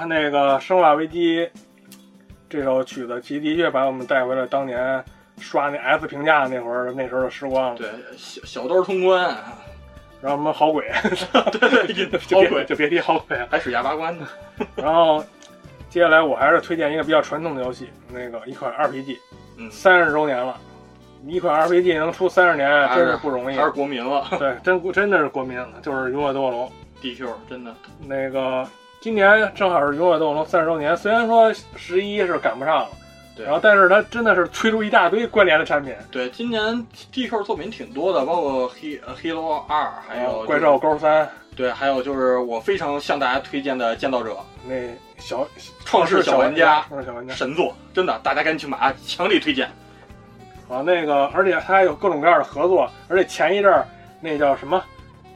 [0.09, 1.41] 那个《生化危机》
[2.49, 5.05] 这首曲子，其实的确把我们带回了当年
[5.39, 7.77] 刷那 S 评价那会儿那时候的时光了。
[7.77, 9.25] 对，小小刀通关，
[10.23, 10.91] 然后什么好鬼，
[11.53, 13.49] 对 对，好鬼就别提好鬼了。
[13.51, 14.27] 还使哑巴关呢。
[14.77, 15.25] 然后
[15.89, 19.19] 接下来我还是推荐一个比较传统的游戏，那个一款 RPG，
[19.59, 20.59] 嗯，三十周年了，
[21.27, 23.65] 一款 RPG 能出三十年，真是不容易还。
[23.65, 26.69] 是国民了对，真真的是国民了，就是《勇者斗恶龙》。
[27.03, 27.75] ，DQ 真的。
[28.07, 28.67] 那个
[29.07, 32.89] 今年正好是《勇者斗恶龙》三十周年，虽然说十一是赶不上了，
[33.37, 44.37] 对然后但是它真的是推出一大堆关联的产品，对，今年 DQ 作品挺多的，包括 He Halo 二，还有、怪兽，高三，对，还有就是我非常向大家推荐的《建造者
[44.67, 44.75] 那
[45.19, 45.47] 小
[45.85, 47.33] 创世小玩家创世小玩》家。
[47.33, 49.69] 神作，真的，大家赶紧去买，强力推荐。
[50.69, 53.87] 啊，那个，而且它还有各种各样的合作，而且前一阵儿
[54.21, 54.83] 那叫什么，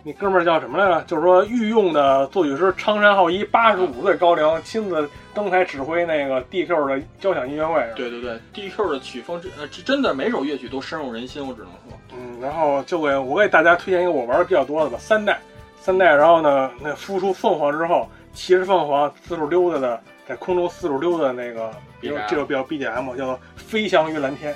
[0.02, 1.02] 那哥们儿叫什么来着？
[1.06, 7.86] 就是说御用的作曲师苍山浩一，八十五岁高龄，亲自登台指挥那个 DQ 的交响音乐会。
[7.94, 11.98] 对对对，DQ 的曲风真呃真的每首乐曲都深入人心，我只能说。
[12.16, 15.38] 嗯，然后就给我给大家推荐一个我玩的比较多的吧，三代，
[15.80, 21.70] 三代，然后呢，那孵出凤凰之后，骑着凤凰四处溜达的，在空中四处溜达的那个，
[22.00, 24.52] 比如这个比较 BGM 叫做《飞翔于蓝天》，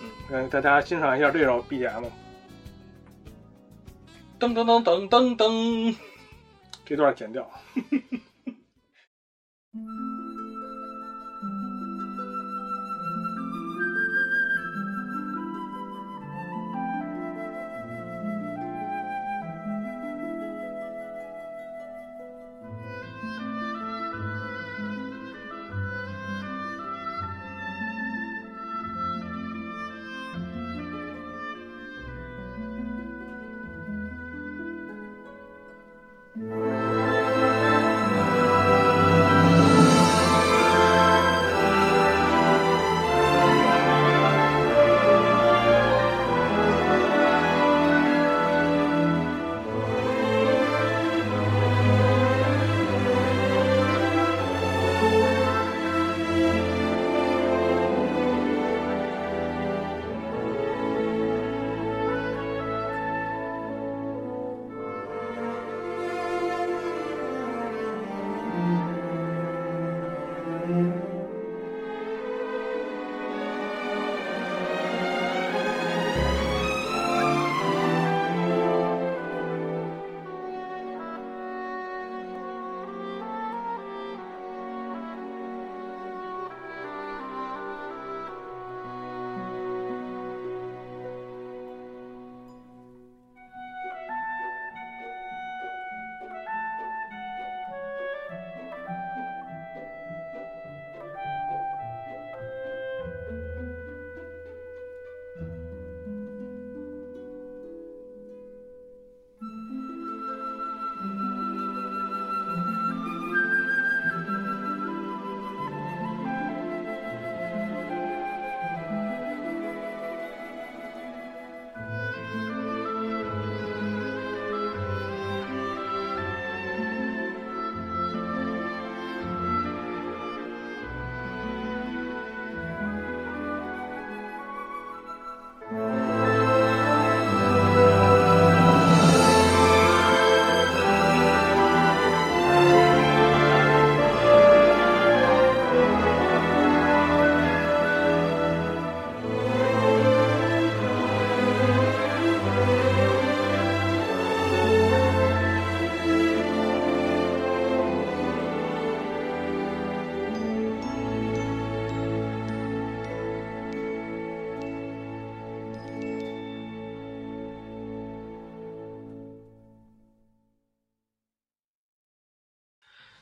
[0.00, 2.04] 嗯，让大家欣赏一下这首 BGM，
[4.40, 5.94] 噔噔噔噔噔噔，
[6.86, 7.46] 这段剪掉。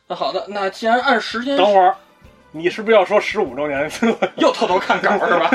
[0.09, 1.95] 那好的，那既然按时间，等会儿，
[2.51, 3.91] 你是不是要说十五周年？
[4.37, 5.51] 又偷偷看稿是吧？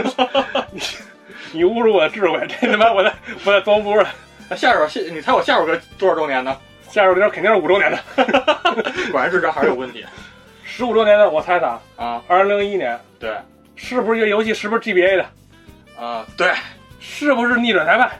[1.51, 3.11] 你侮辱我的智慧，这他妈我在
[3.45, 4.07] 我在装不了。
[4.49, 6.55] 那下首下，你猜我下首歌多少周年呢？
[6.89, 7.99] 下首歌肯定是五周年的，
[9.11, 10.05] 果然是这还是有问题
[10.63, 12.21] 十五周年的我猜的，啊！
[12.27, 13.35] 二零零一年对
[13.75, 15.25] 是不是一个游戏是不是 GBA 的？
[15.99, 16.53] 啊，对，
[16.99, 18.11] 是不是逆转裁判？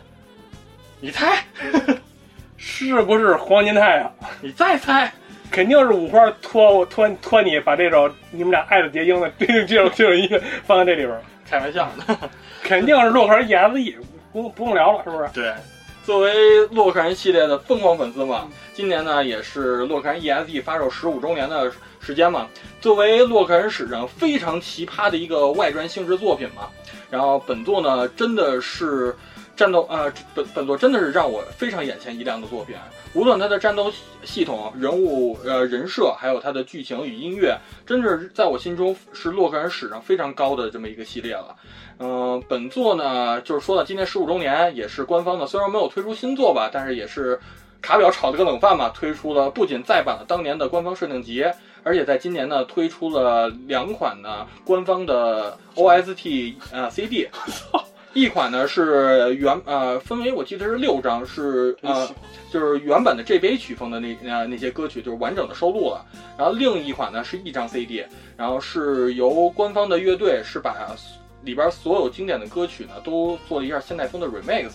[1.00, 1.44] 你猜，
[2.58, 4.12] 是不是黄金太阳？
[4.42, 5.12] 你再猜，
[5.54, 12.18] 肯定是五花托我托托你把这首你们俩爱的结晶的这这首这首音乐放在这里边儿，开玩笑呢。
[12.64, 13.98] 肯定是洛克人 ESE，
[14.32, 15.30] 不不用聊了，是不是？
[15.32, 15.54] 对，
[16.04, 22.48] 作为洛克人系列的疯狂粉丝嘛，今年呢也是洛克人 ESE 发售十五周年的时间嘛。
[22.82, 26.68] 作为洛克人史上非常奇葩的一个外传性质作品嘛，
[27.12, 29.16] 然后本作呢真的是
[29.56, 32.76] 战斗呃本本作真的是让我非常眼前一亮的作品。
[33.14, 33.92] 无论它的战斗
[34.24, 41.56] 系统、人物呃人设，还有它的剧情与音乐，真是在我心中是洛克人史上非常高的这么一个系列了。
[42.00, 47.40] 嗯、本作呢，就是说到今年十五周年，也是官方的虽然没有推出新作吧，但是也是
[47.80, 51.46] 卡表炒了个冷饭嘛，推出了不仅再版了当年的官方设定集，
[51.84, 57.30] 而且在今年呢推出了两款呢官方的 OST 呃 CD。
[58.14, 62.08] 一款呢是原呃分为我记得是六张，是呃
[62.52, 66.06] 就是原本的 GBA 曲风的那呃那些歌曲，就是完整的收录了。
[66.38, 68.06] 然后另一款呢是一张 CD，
[68.38, 70.96] 然后是由官方的乐队是把
[71.44, 74.74] 里边所有经典的歌曲呢都做了一下现代风的 remix。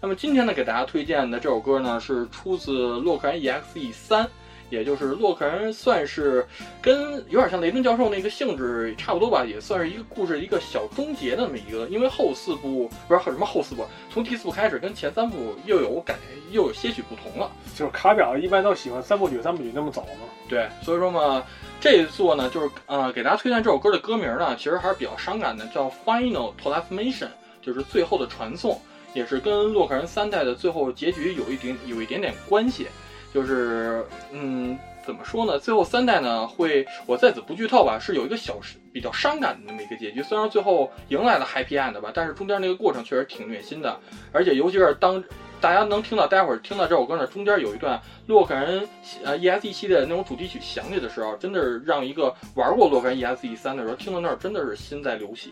[0.00, 4.24] 那么今天呢给大家推荐的这首歌呢是出自洛克人 EXE 三，
[4.70, 6.46] 也就是洛克人算是
[6.80, 16.14] 跟有点像雷顿教授那个性质差不多吧，也算是一个故事一个小终结的那么一个，因为后四部不是什么后四部，从第四部开始跟前三部又有改
[16.50, 17.50] 又有些许不同了。
[17.74, 20.26] 就是卡表一般都喜欢三部曲三部曲那么走嘛。
[20.48, 21.42] 对，所以说嘛，
[21.80, 27.28] 这一座呢，就是呃，给大家推荐这首歌的歌名呢，其实还是比较伤感的，叫 Final Transmission，
[27.62, 28.80] 就是最后的传送，
[29.14, 32.86] 也是跟洛克人三代的最后结局有一点有一点点关系。
[33.32, 35.58] 就是嗯，怎么说呢？
[35.58, 38.58] 最后三代呢，会我在此不剧透吧，是有一个小
[38.92, 40.22] 比较伤感的那么一个结局。
[40.22, 43.98] 虽然最后迎来了 Happy End 吧，但是中间那个过程确实挺虐心的，
[44.32, 45.22] 而且尤其是当。
[45.60, 48.88] 大家能听到，待会儿听到这首歌呢，中间有一段洛克人
[49.24, 55.50] 呃 ESE 系列那种主题曲响起的时候，真的是让一个玩过洛克人 ESE 三的时候听到那儿真的是心在流血。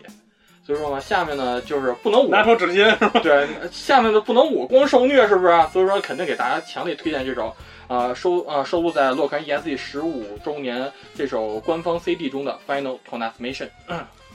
[0.67, 3.21] 所以说呢，下面呢就是不能捂拿出纸巾是吧？
[3.23, 5.65] 对，下面的不能捂光受虐，是不是啊？
[5.71, 7.55] 所以说肯定给大家强烈推荐这首，
[7.87, 13.69] 啊、收啊、收录在洛克人 ESE 十五周年这首官方 CD 中的 Final Transmission。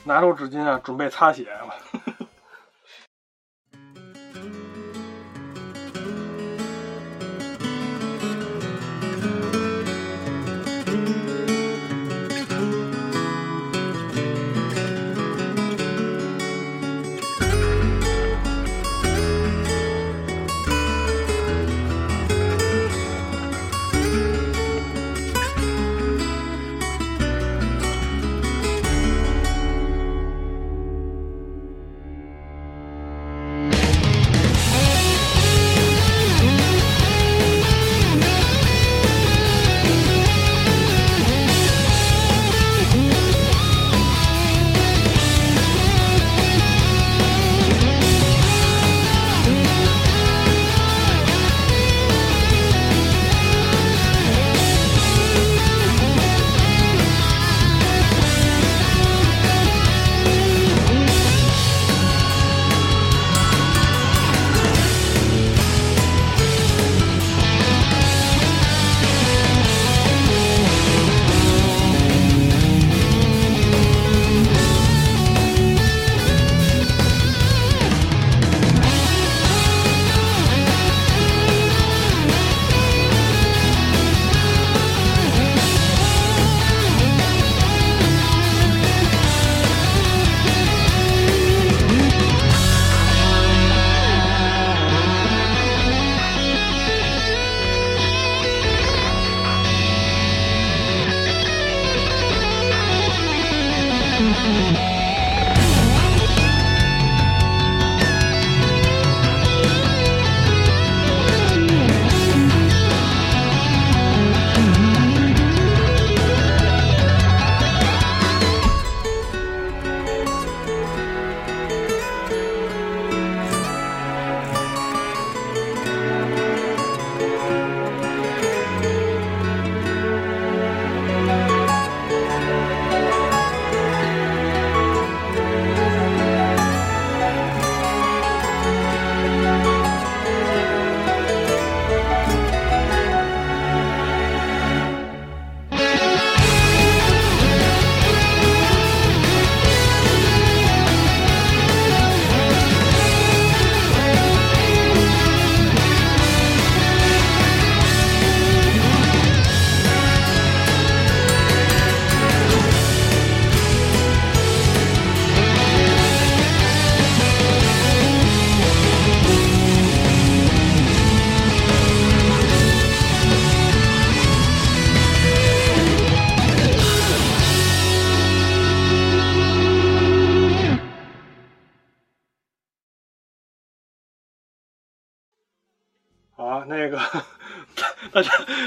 [0.05, 1.47] 拿出纸巾啊，准备擦血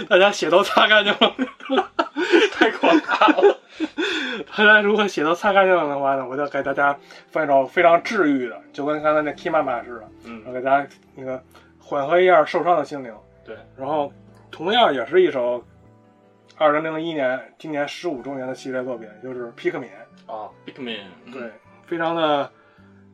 [0.10, 1.92] 大家血都擦干净了，
[2.54, 3.60] 太可怕了。
[4.56, 6.98] 大家如果血都擦干净了的话呢，我就给大家
[7.30, 11.42] 放一首非常治愈的，就跟刚才那 K 妈妈似的，嗯然后给大家那个
[11.80, 13.14] 缓和一下受伤的心灵。
[13.44, 14.12] 对，然后
[14.52, 15.64] 同样也是一首
[16.58, 19.90] 二零零一年今年十五周年的系列作品，就是《皮克敏》。
[20.34, 21.02] 啊，Bigman，
[21.32, 21.52] 对，
[21.86, 22.50] 非常的，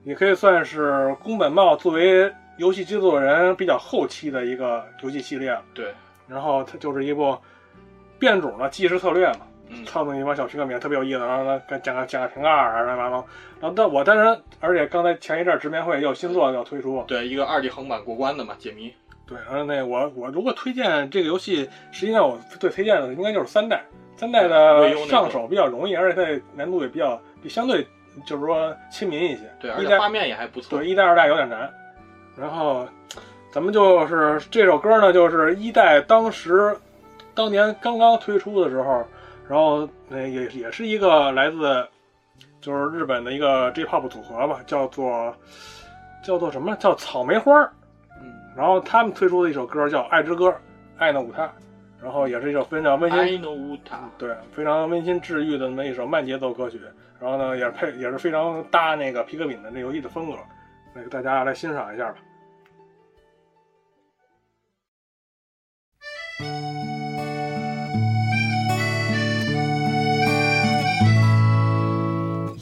[0.05, 5.61] 也可以算是宫本茂作为游戏制作人比较后期的一个游戏系列了。
[5.73, 5.93] 对，
[6.31, 7.37] 然后它就是一部
[8.17, 11.19] 变种的即时策略嘛，嗯操纵一帮小皮克敏特别有意思。
[11.19, 13.25] 然后呢，跟讲个讲个瓶盖啊，乱七八糟。
[13.59, 18.93] 然后但我当然，而且刚才前一阵儿直面会也有新作要推出，对，一个二 D 横版过关的嘛，解谜。
[19.27, 23.83] 对，然后那我我如果推荐这个游戏，实际上我最推荐的应该就是三代，
[24.15, 27.85] 三代的上手比较容易，而且它难度也比较比相对
[28.25, 29.43] 就是说亲民一些。
[29.59, 30.79] 对，而且画面也还不错。
[30.79, 31.71] 对，一代二代有点难。
[32.35, 32.87] 然后
[33.51, 36.73] 咱们就是这首歌呢，就是一代当时
[37.35, 39.05] 当年刚刚推出的时候，
[39.49, 41.85] 然后那也也是一个来自
[42.61, 45.35] 就是日本的一个 J-pop 组合吧，叫做
[46.23, 47.69] 叫做什么叫草莓花儿。
[48.21, 50.47] 嗯，然后他们推出的一首歌叫《爱之歌》，
[50.97, 51.51] 爱的舞踏，
[52.01, 53.99] 然后也是一首非常温馨 know 它。
[54.17, 56.79] 对，非常温馨治愈的那么一首慢节奏歌曲，
[57.19, 60.37] 然后呢，也配也是非常搭那个皮克敏的那游戏的风格，
[60.93, 62.15] 那个大家来欣赏一下吧。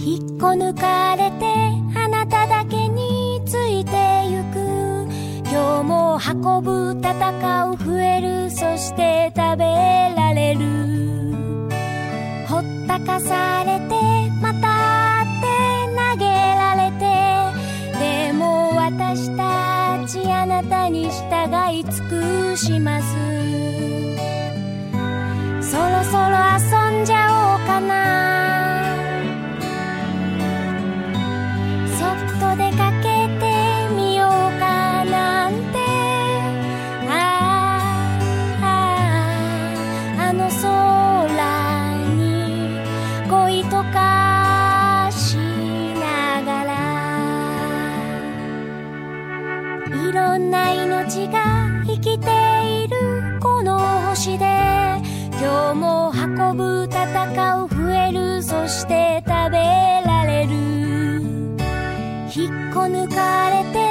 [0.10, 1.46] 引っこ抜かれて
[1.96, 4.58] あなただけについてゆく。
[5.48, 8.50] 今日も運ぶ戦う増える。
[8.50, 10.66] そして食べられる。
[12.48, 15.46] ほったかされてまたって
[16.16, 17.06] 投げられて。
[18.00, 23.06] でも私たちあなたに従い尽くします。
[25.62, 28.29] そろそろ遊んじゃおうかな。
[57.26, 58.44] ぶ戦う増える。
[58.44, 59.58] そして食べ
[60.06, 60.54] られる。
[62.34, 63.89] 引っこ抜かれて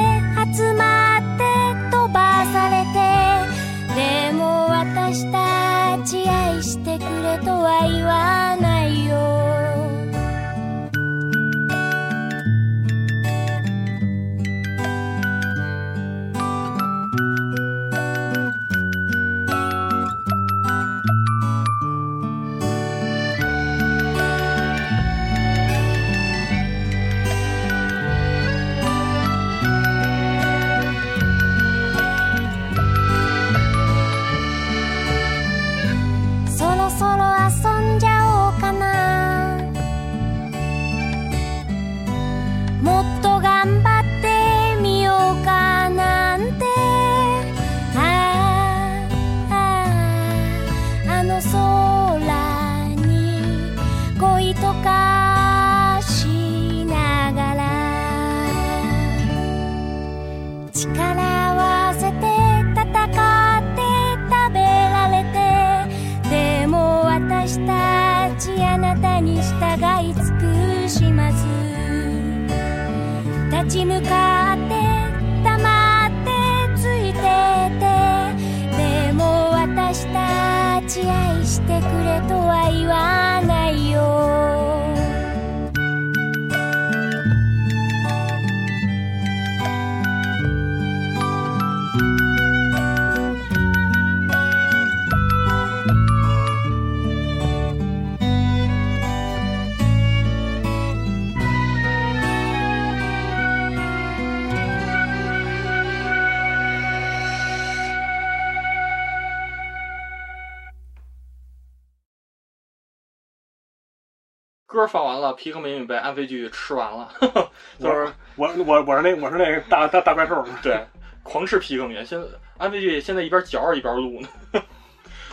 [114.79, 117.09] 歌放完了，皮克敏被安飞剧吃完了，
[117.81, 118.07] 就是
[118.37, 120.79] 我我我是那我是那个大大大怪兽，对，
[121.24, 122.05] 狂吃皮克敏。
[122.07, 122.26] 现在
[122.57, 124.29] 安飞剧现在一边嚼着一边录呢。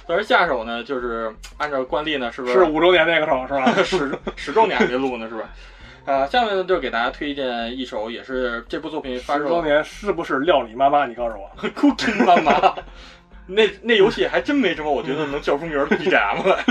[0.07, 3.71] 但是下手呢，就是按照惯例呢，是不是是五周年那个手是吧？
[3.83, 5.49] 十十周年还没录呢，是吧？
[6.05, 11.05] 啊，下面呢就给大家推荐一首，也是这部作品发售十周年是不是料理妈妈？
[11.05, 12.75] 你告诉我，Cooking 妈妈，
[13.47, 16.65] 那那游戏还真没什么，我觉得能叫出名的 BGM 来。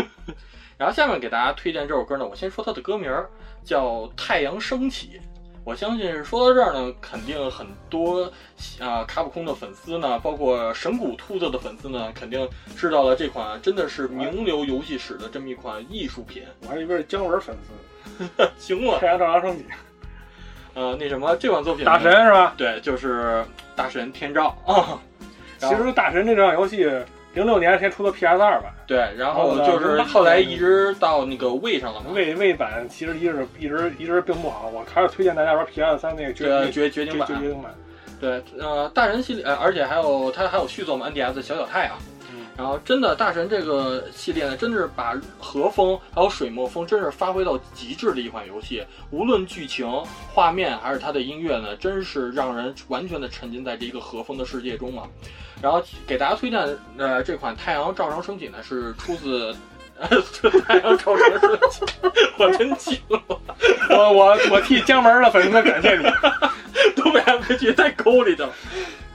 [0.85, 3.27] 然后下面给大家推荐这首歌呢，我先说它的歌名儿
[3.65, 5.19] 叫《太阳升起》。
[5.65, 8.31] 我相信说到这儿呢，肯定很多
[8.79, 16.43] 啊、卡普空的粉丝呢，包括神谷兔子的粉丝呢，肯定知道了这款真的是名流游戏史的这么一款艺术品。
[16.61, 18.47] 我还以为是姜文粉丝。
[18.59, 19.65] 行了，太阳照常升起，
[20.75, 22.53] 呃，那什么，这款作品大神是吧？
[22.59, 23.43] 对，就是
[23.75, 25.01] 大神天照啊。
[25.59, 26.87] 其实大神这款游戏
[27.35, 37.75] 零六年先出的 PS 二版，对，然后就是后来一直到那个位上了嘛，位位版其实一直一直一直并不好，我还是推荐大家玩 PS 三那个绝对绝绝绝经版绝绝版。
[38.21, 41.99] 对，呃，大人系列，呃，而且还有它还有续作嘛，NDS 小小太阳。
[41.99, 42.14] 嗯
[42.57, 48.85] 然后真的大神这个系列呢，真的是把和风还有水墨风，真是发挥到极致的一款游戏。
[49.11, 49.87] 无论剧情、
[50.33, 55.09] 画面还是它的音乐呢，真是让人完全的沉浸在这一个和风的世界中啊。
[55.61, 56.61] 然后给大家推荐，
[56.97, 59.55] 呃，这款《太阳照常升起》呢，是出自。
[59.97, 60.09] 呃，
[60.67, 61.85] 太阳照常升起，
[62.37, 63.23] 我真惊了，
[63.91, 66.05] 我我我替江门的粉丝感谢你。
[67.01, 68.53] 都被 RPG 带沟里去了。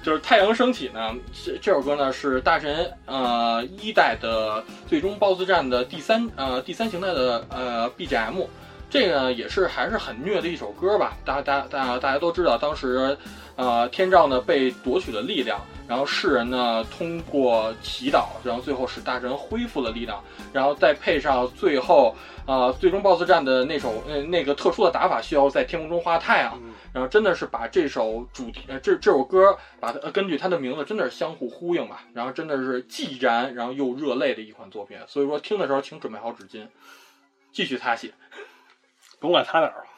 [0.02, 8.48] 就是《太阳升起》呢，这这首歌呢是大神呃一代的最终 BOSS 战的第三呃第三形态的呃 BGM，
[8.90, 11.16] 这个呢也是还是很虐的一首歌吧。
[11.24, 13.16] 大家大大大家都知道，当时
[13.56, 22.16] 呃天照呢被夺取了力量，然后世人呢通过祈祷，然后最后使大神恢复了力量，然后再配上最后
[22.48, 26.60] 呃最终 BOSS 战的那首呃那个特殊的打法，需要在天空中画太阳。
[26.92, 32.04] 然后真的是把这首主题，呃，这这首歌，把它、呃、根据它的名字，真的是相互呼应吧。
[32.16, 34.98] 然后真的是既燃，然后又热泪的一款作品。
[35.08, 36.66] 所以说听的时候，请准备好纸巾，
[37.52, 38.12] 继续擦血。
[39.20, 39.86] 甭管他哪儿，「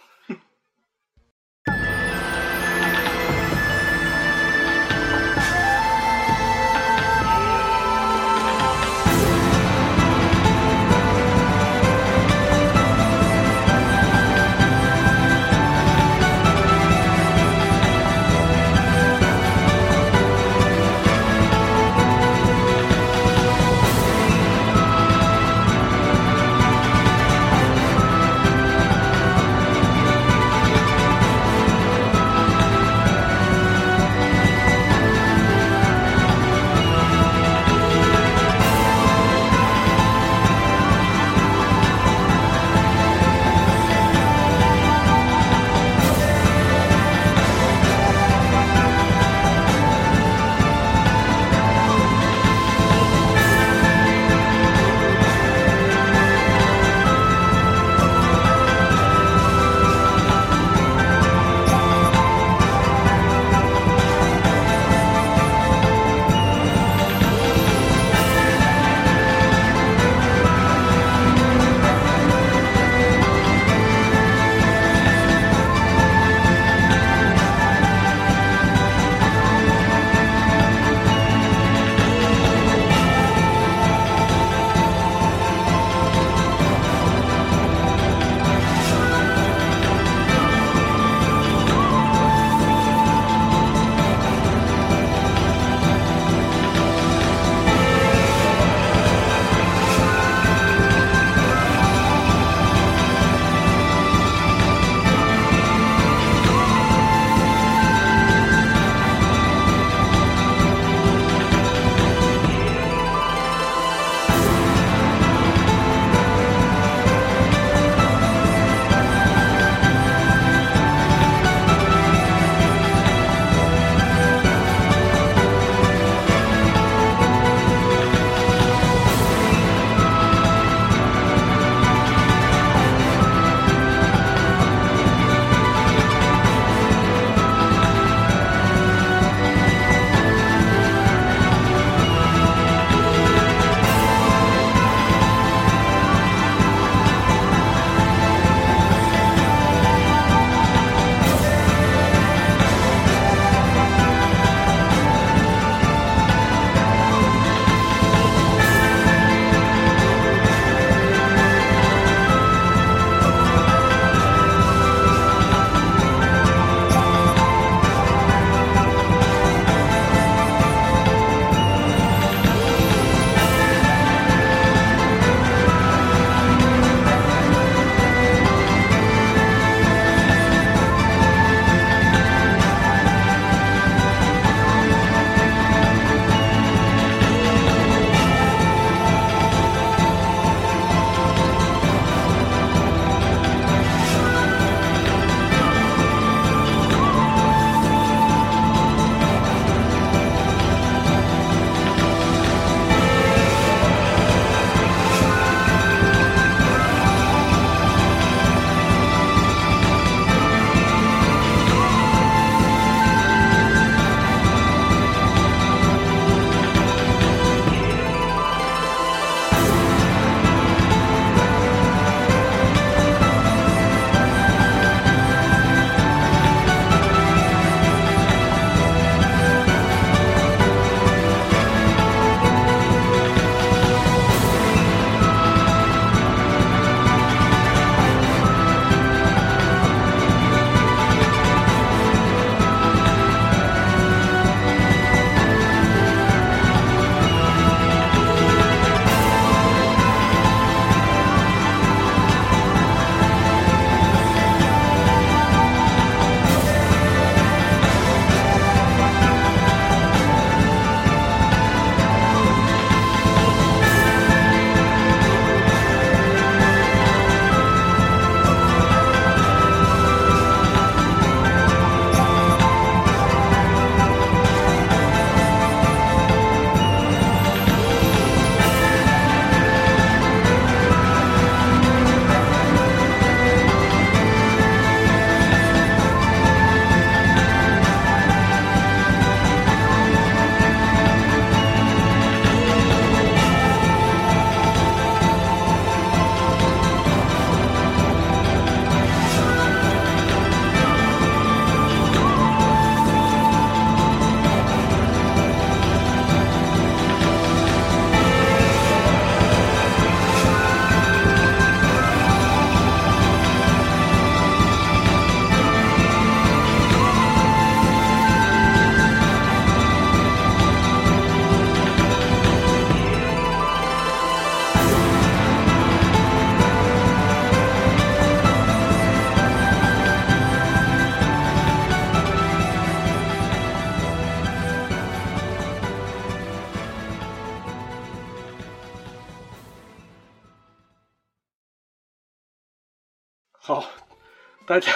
[344.71, 344.89] 大家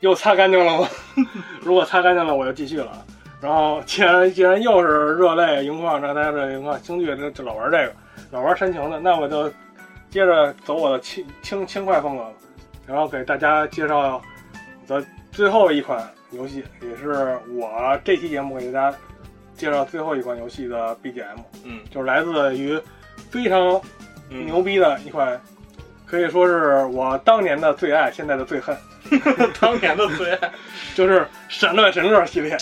[0.00, 0.88] 又擦干净了吗？
[1.60, 3.04] 如果擦干净了，我就继续了。
[3.42, 7.92] 然后既然既然又是热泪盈眶，让大家热泪盈眶，京剧这这老玩这个，
[8.30, 9.50] 老玩煽情的，那我就
[10.08, 12.32] 接着走我的轻轻轻快风格了，
[12.86, 14.22] 然后给大家介绍
[14.86, 18.96] 的最后一款游戏，也是我这期节目给大家
[19.54, 22.80] 介绍最后一款游戏的 BGM，嗯就是来自于
[23.30, 23.78] 非常
[24.30, 25.38] 嗯，牛逼的一款，
[26.06, 28.74] 可以说是我当年的最爱，现在的最恨，
[29.60, 30.50] 当年的最爱，
[30.94, 32.56] 就是《闪乱神乐》系列。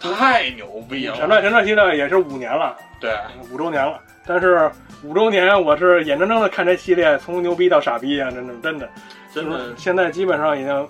[0.00, 1.16] 太牛逼《了！
[1.16, 3.10] 闪乱神乐》系列也是五年了，对，
[3.50, 4.00] 五周年了。
[4.26, 4.70] 但是
[5.02, 8.30] 五周年，我是眼睁睁的看这系列从牛逼到傻逼啊！
[8.30, 8.88] 真的，真的，
[9.34, 10.88] 真的就是现在基本上已经，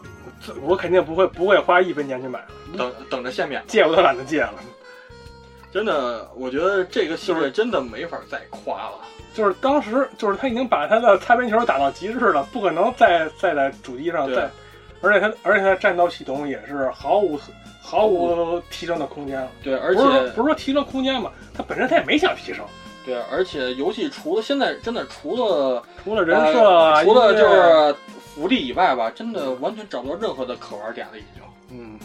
[0.62, 2.40] 我肯定不会不会花一分钱去买，
[2.76, 3.62] 等等着限免。
[3.66, 4.54] 借我都懒得借了。
[5.72, 8.98] 真的，我觉得这个系列真的没法再夸了。
[9.34, 14.50] 就是当时，就是他已经把他的擦边球打到极致了，不可能再再在主机上再，
[15.00, 17.38] 而且它而且他战斗系统也是毫无
[17.80, 19.48] 毫无提升的空间了。
[19.62, 22.64] 对，而不是说且不是说提升空间吧，它本身它也没想提升，
[23.04, 31.42] 对，而且游戏除了现在真的除了除了人设除了就是福利以外吧，真的完全找不到任何的可玩点了，已经。
[31.70, 31.98] 嗯，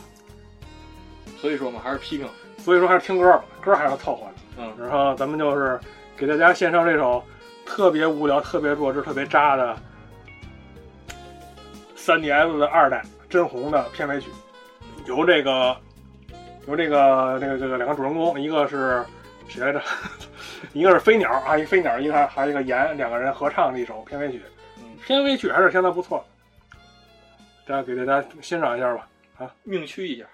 [1.39, 2.27] 所以说嘛，还是批评。
[2.57, 4.33] 所以说还是听歌吧，歌还是要凑合的。
[4.57, 5.77] 嗯，然后咱们就是
[6.15, 7.21] 给大家献上这首
[7.65, 9.75] 特别无聊、特别弱智、特别渣的
[12.03, 14.29] 3DS 的二代真红的片尾曲，
[15.05, 15.77] 由这个
[16.67, 19.01] 由这个这个这个两个主人公，一个是
[19.47, 19.81] 谁来着？
[20.73, 24.41] 一个是飞鸟啊，一飞鸟，一个还还有一个岩，两个人合唱的一首片尾曲。
[24.77, 26.25] 嗯片尾曲还是相当不错
[27.65, 29.07] 的，大家给大家欣赏一下吧。
[29.37, 30.25] 啊命区一下。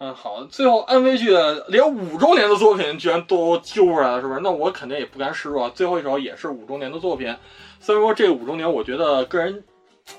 [0.00, 4.38] 嗯，好，最后安徽剧的连五周年的作品居然都揪出来了，是不是？
[4.40, 7.34] 那我肯定也不甘示弱，最后一首也是五周年的作品。
[7.80, 9.64] 虽然说这五周年，我觉得个人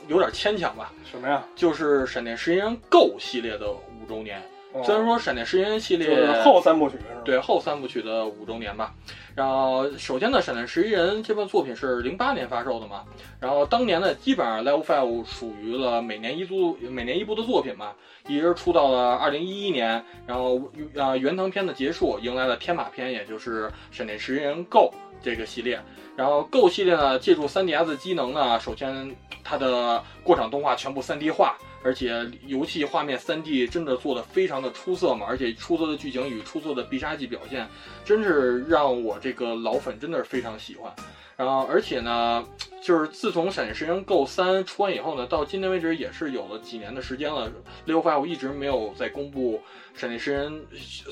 [0.10, 1.42] 有点牵强吧，什么呀？
[1.56, 4.42] 就是闪电十一人 Go 系列的五周年。
[4.72, 7.22] 哦虽然说闪电十一人系列就是后三部曲是吧？
[7.26, 8.94] 对后三部曲的五周年吧。
[9.36, 13.04] 然后首先呢，《闪电十一人》这部作品是零八年发售的嘛，
[13.40, 17.94] 然后当年呢，基本上 Level Five 属于了每年一部每年一部的作品嘛，
[18.28, 20.62] 一直出到了二零一一年，然后
[20.94, 24.92] 呃原藤篇的结束，迎来了天马篇，也就是《闪电十一人 Go》
[25.24, 25.80] 这个系列。
[26.16, 37.68] 然后 Go 系列呢，借助 3DS 机能呢，首先它的过场动画全部 3D 化，而且游戏画面 3D 真的做的非常的出色嘛，而且出色的剧情与出色的必杀技表现，
[38.04, 40.94] 真是让我这个老粉真的是非常喜欢。
[41.38, 42.46] 然后而且呢，
[42.84, 47.50] 就是自从《闪电十人 Go 三》出完以后呢，到今天为止也是有了几年的时间了。
[47.86, 49.62] 六 five 一直没有再公布
[49.98, 50.52] 《闪电十人》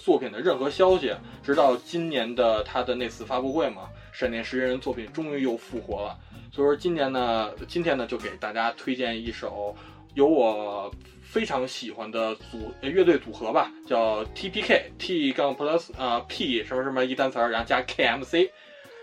[0.04, 6.18] 作品的任何消息，直到今年的他的那次发布会嘛，《闪电十人》作品终于又复活了。
[6.52, 9.74] 所以说今年呢，今天呢就给大家推荐一首
[10.18, 10.92] 有我
[11.22, 18.50] 非常喜欢的组呃乐队组合吧，叫 TPK T 杠 Plus 啊、P 什么什么一单词儿，然后加 KMC，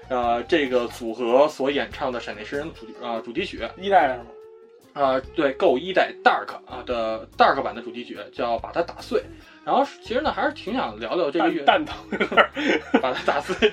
[0.09, 4.27] 呃，这个组合所演唱的《闪电诗人》主题啊、主题曲，一代是吗？
[4.95, 9.21] 啊、对，Go 一代 Dark 啊的 Dark 版的主题曲叫《把它打碎》。
[9.65, 12.29] 然后其实呢，还是挺想聊聊这个乐蛋蛋疼。
[13.01, 13.73] 把它打碎。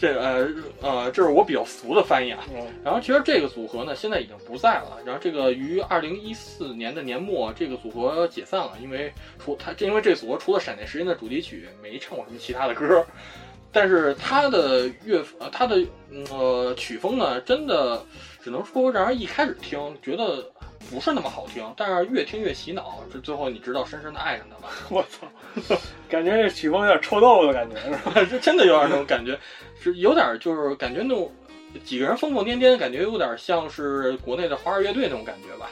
[0.00, 0.48] 这个呃
[0.80, 2.42] 呃，这是我比较俗的翻译啊。
[2.54, 4.98] 嗯然后其实这个组合呢，现在已经不在了。
[5.04, 13.04] 然后这个于二零一四年的年末，这个组合解散了，因为除他，因为这组合除了《闪电时间》的主题曲，没唱过什么其他的歌。
[13.72, 15.76] 但是他的乐呃，他的
[16.10, 18.04] 嗯呃曲风呢，真的
[18.42, 20.44] 只能说让人一开始听觉得
[20.90, 24.74] 不是那么好听，但是越听越洗脑，这最后你知道深深的爱上他吧。
[24.90, 25.76] 我操，
[26.08, 28.12] 感觉这曲风有点臭豆腐的感觉是吧？
[28.28, 29.38] 这真的有点那种感觉，
[29.80, 31.32] 是有点就是感觉那种
[31.84, 35.70] 几个人疯疯癫癫，感觉有点像是国内的花儿乐队那种感觉吧。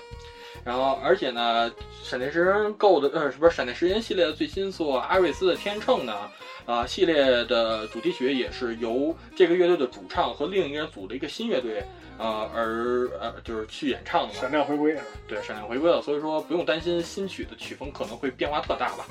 [0.64, 1.70] 然后，而且呢，
[2.02, 6.30] 闪电十人 Go 的呃，不是闪电十人系列的最新作《阿瑞斯的天秤》呢，
[6.66, 7.14] 啊、系列
[7.44, 11.82] 的主题曲也是由这个乐队的主唱和另一个人组的一个新乐队，
[12.18, 14.40] 呃，而呃就是去演唱的嘛。
[14.40, 15.02] 闪亮回归啊？
[15.26, 19.06] 对，闪亮回归了，所以说不用担心新曲的曲风可能会变化特大吧。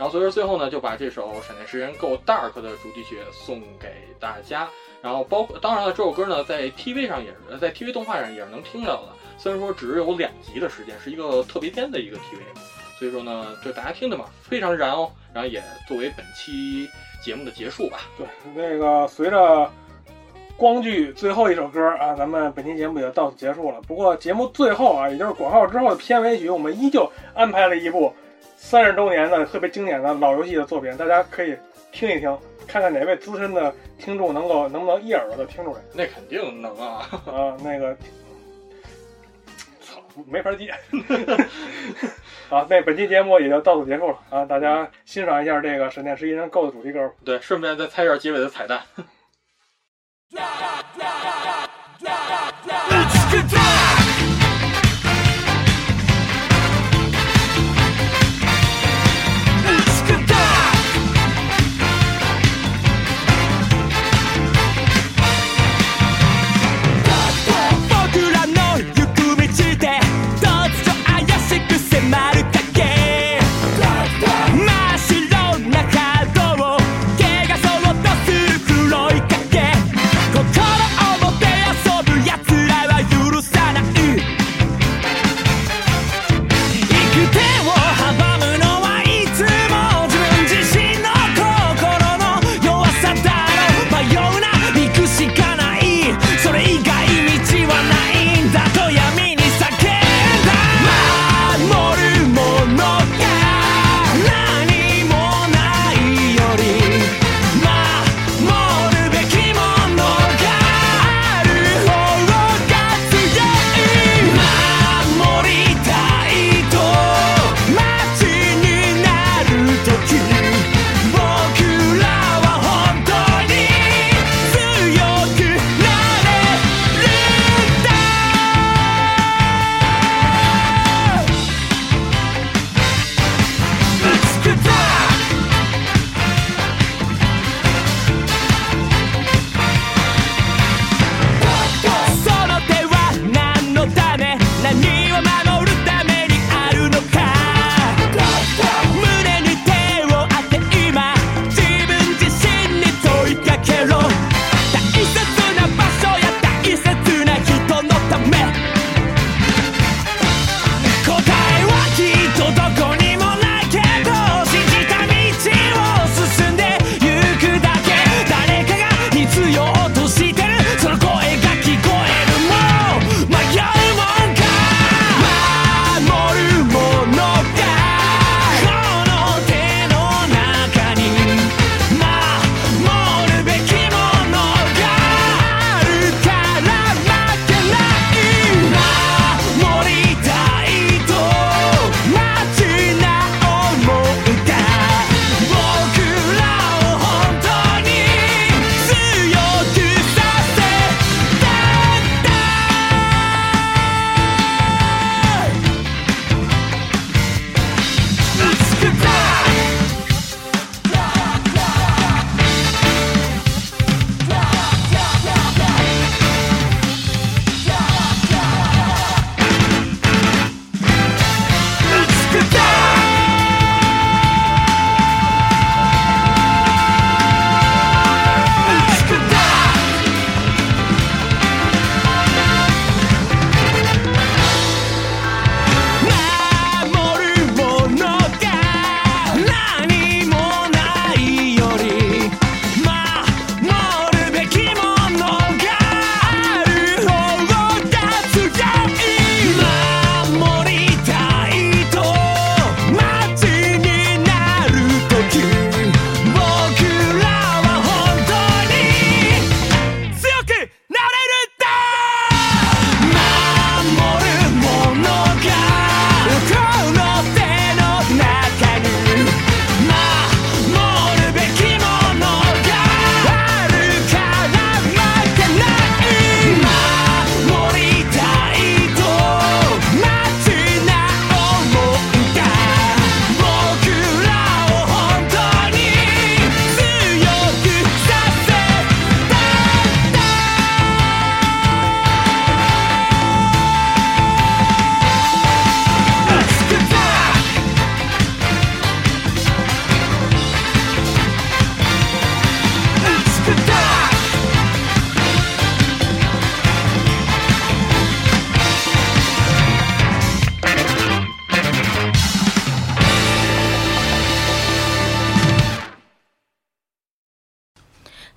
[0.00, 4.66] 然后所以说最后呢，就把这首《闪电十人 Go Dark》的主题曲送给大家。
[5.02, 12.38] 然后包括当然了，这首歌呢在 TV 上也是在 TV 动画上也是能听到的，虽然说只有两集的时间，是一个特别篇的一个 TV。
[12.98, 15.10] 所以说呢，就大家听的嘛，非常燃哦。
[15.34, 16.88] 然后也作为本期
[17.22, 17.98] 节目的结束吧。
[18.16, 19.70] 对，那个随着
[20.56, 23.82] 光剧最后一首歌啊，咱们本期节目也就到此结束了。
[23.82, 28.12] 不过节目最后啊，也就是广告之后的片尾曲，我们依旧安排了一部
[28.56, 31.56] 三十周年的特别经典的老游戏的作品，大家可以
[31.92, 37.08] 听一听，看看哪位资深的听众能够能不能一耳朵就听出来那肯定能啊。
[37.26, 37.56] 啊。
[37.62, 37.96] 那个，
[39.80, 40.72] 操，没法接。
[42.48, 44.44] 好，那本期节目也就到此结束了啊！
[44.44, 47.12] 大家欣赏一下这个《闪电十一人 Go》的主题歌。
[47.24, 48.82] 对，顺便再猜一下结尾的彩蛋。
[53.30, 53.79] 僕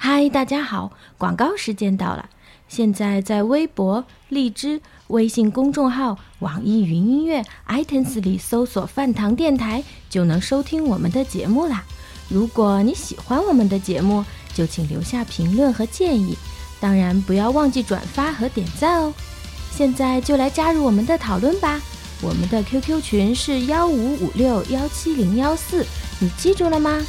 [0.06, 0.92] 嗨，大家好！
[1.18, 2.30] 广告时间到了。
[2.68, 9.82] 现在在微博、荔枝、微信公众号、网易云音乐、iTunes 里搜索“饭堂电台”，
[10.12, 11.86] 就能收听我们的节目啦。
[12.28, 16.38] 如果你喜欢我们的节目，就请留下评论和建议，
[16.82, 19.14] 当然不要忘记转发和点赞哦。
[19.72, 21.80] 现在就来加入我们的讨论吧。
[22.22, 25.86] 我们的 QQ 群是幺五五六幺七零幺四，
[26.20, 27.02] 你记住了吗？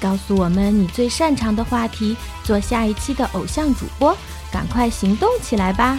[0.00, 4.16] 告诉我们你最擅长的话题，做下一期的偶像主播，
[4.50, 5.98] 赶快行动起来吧！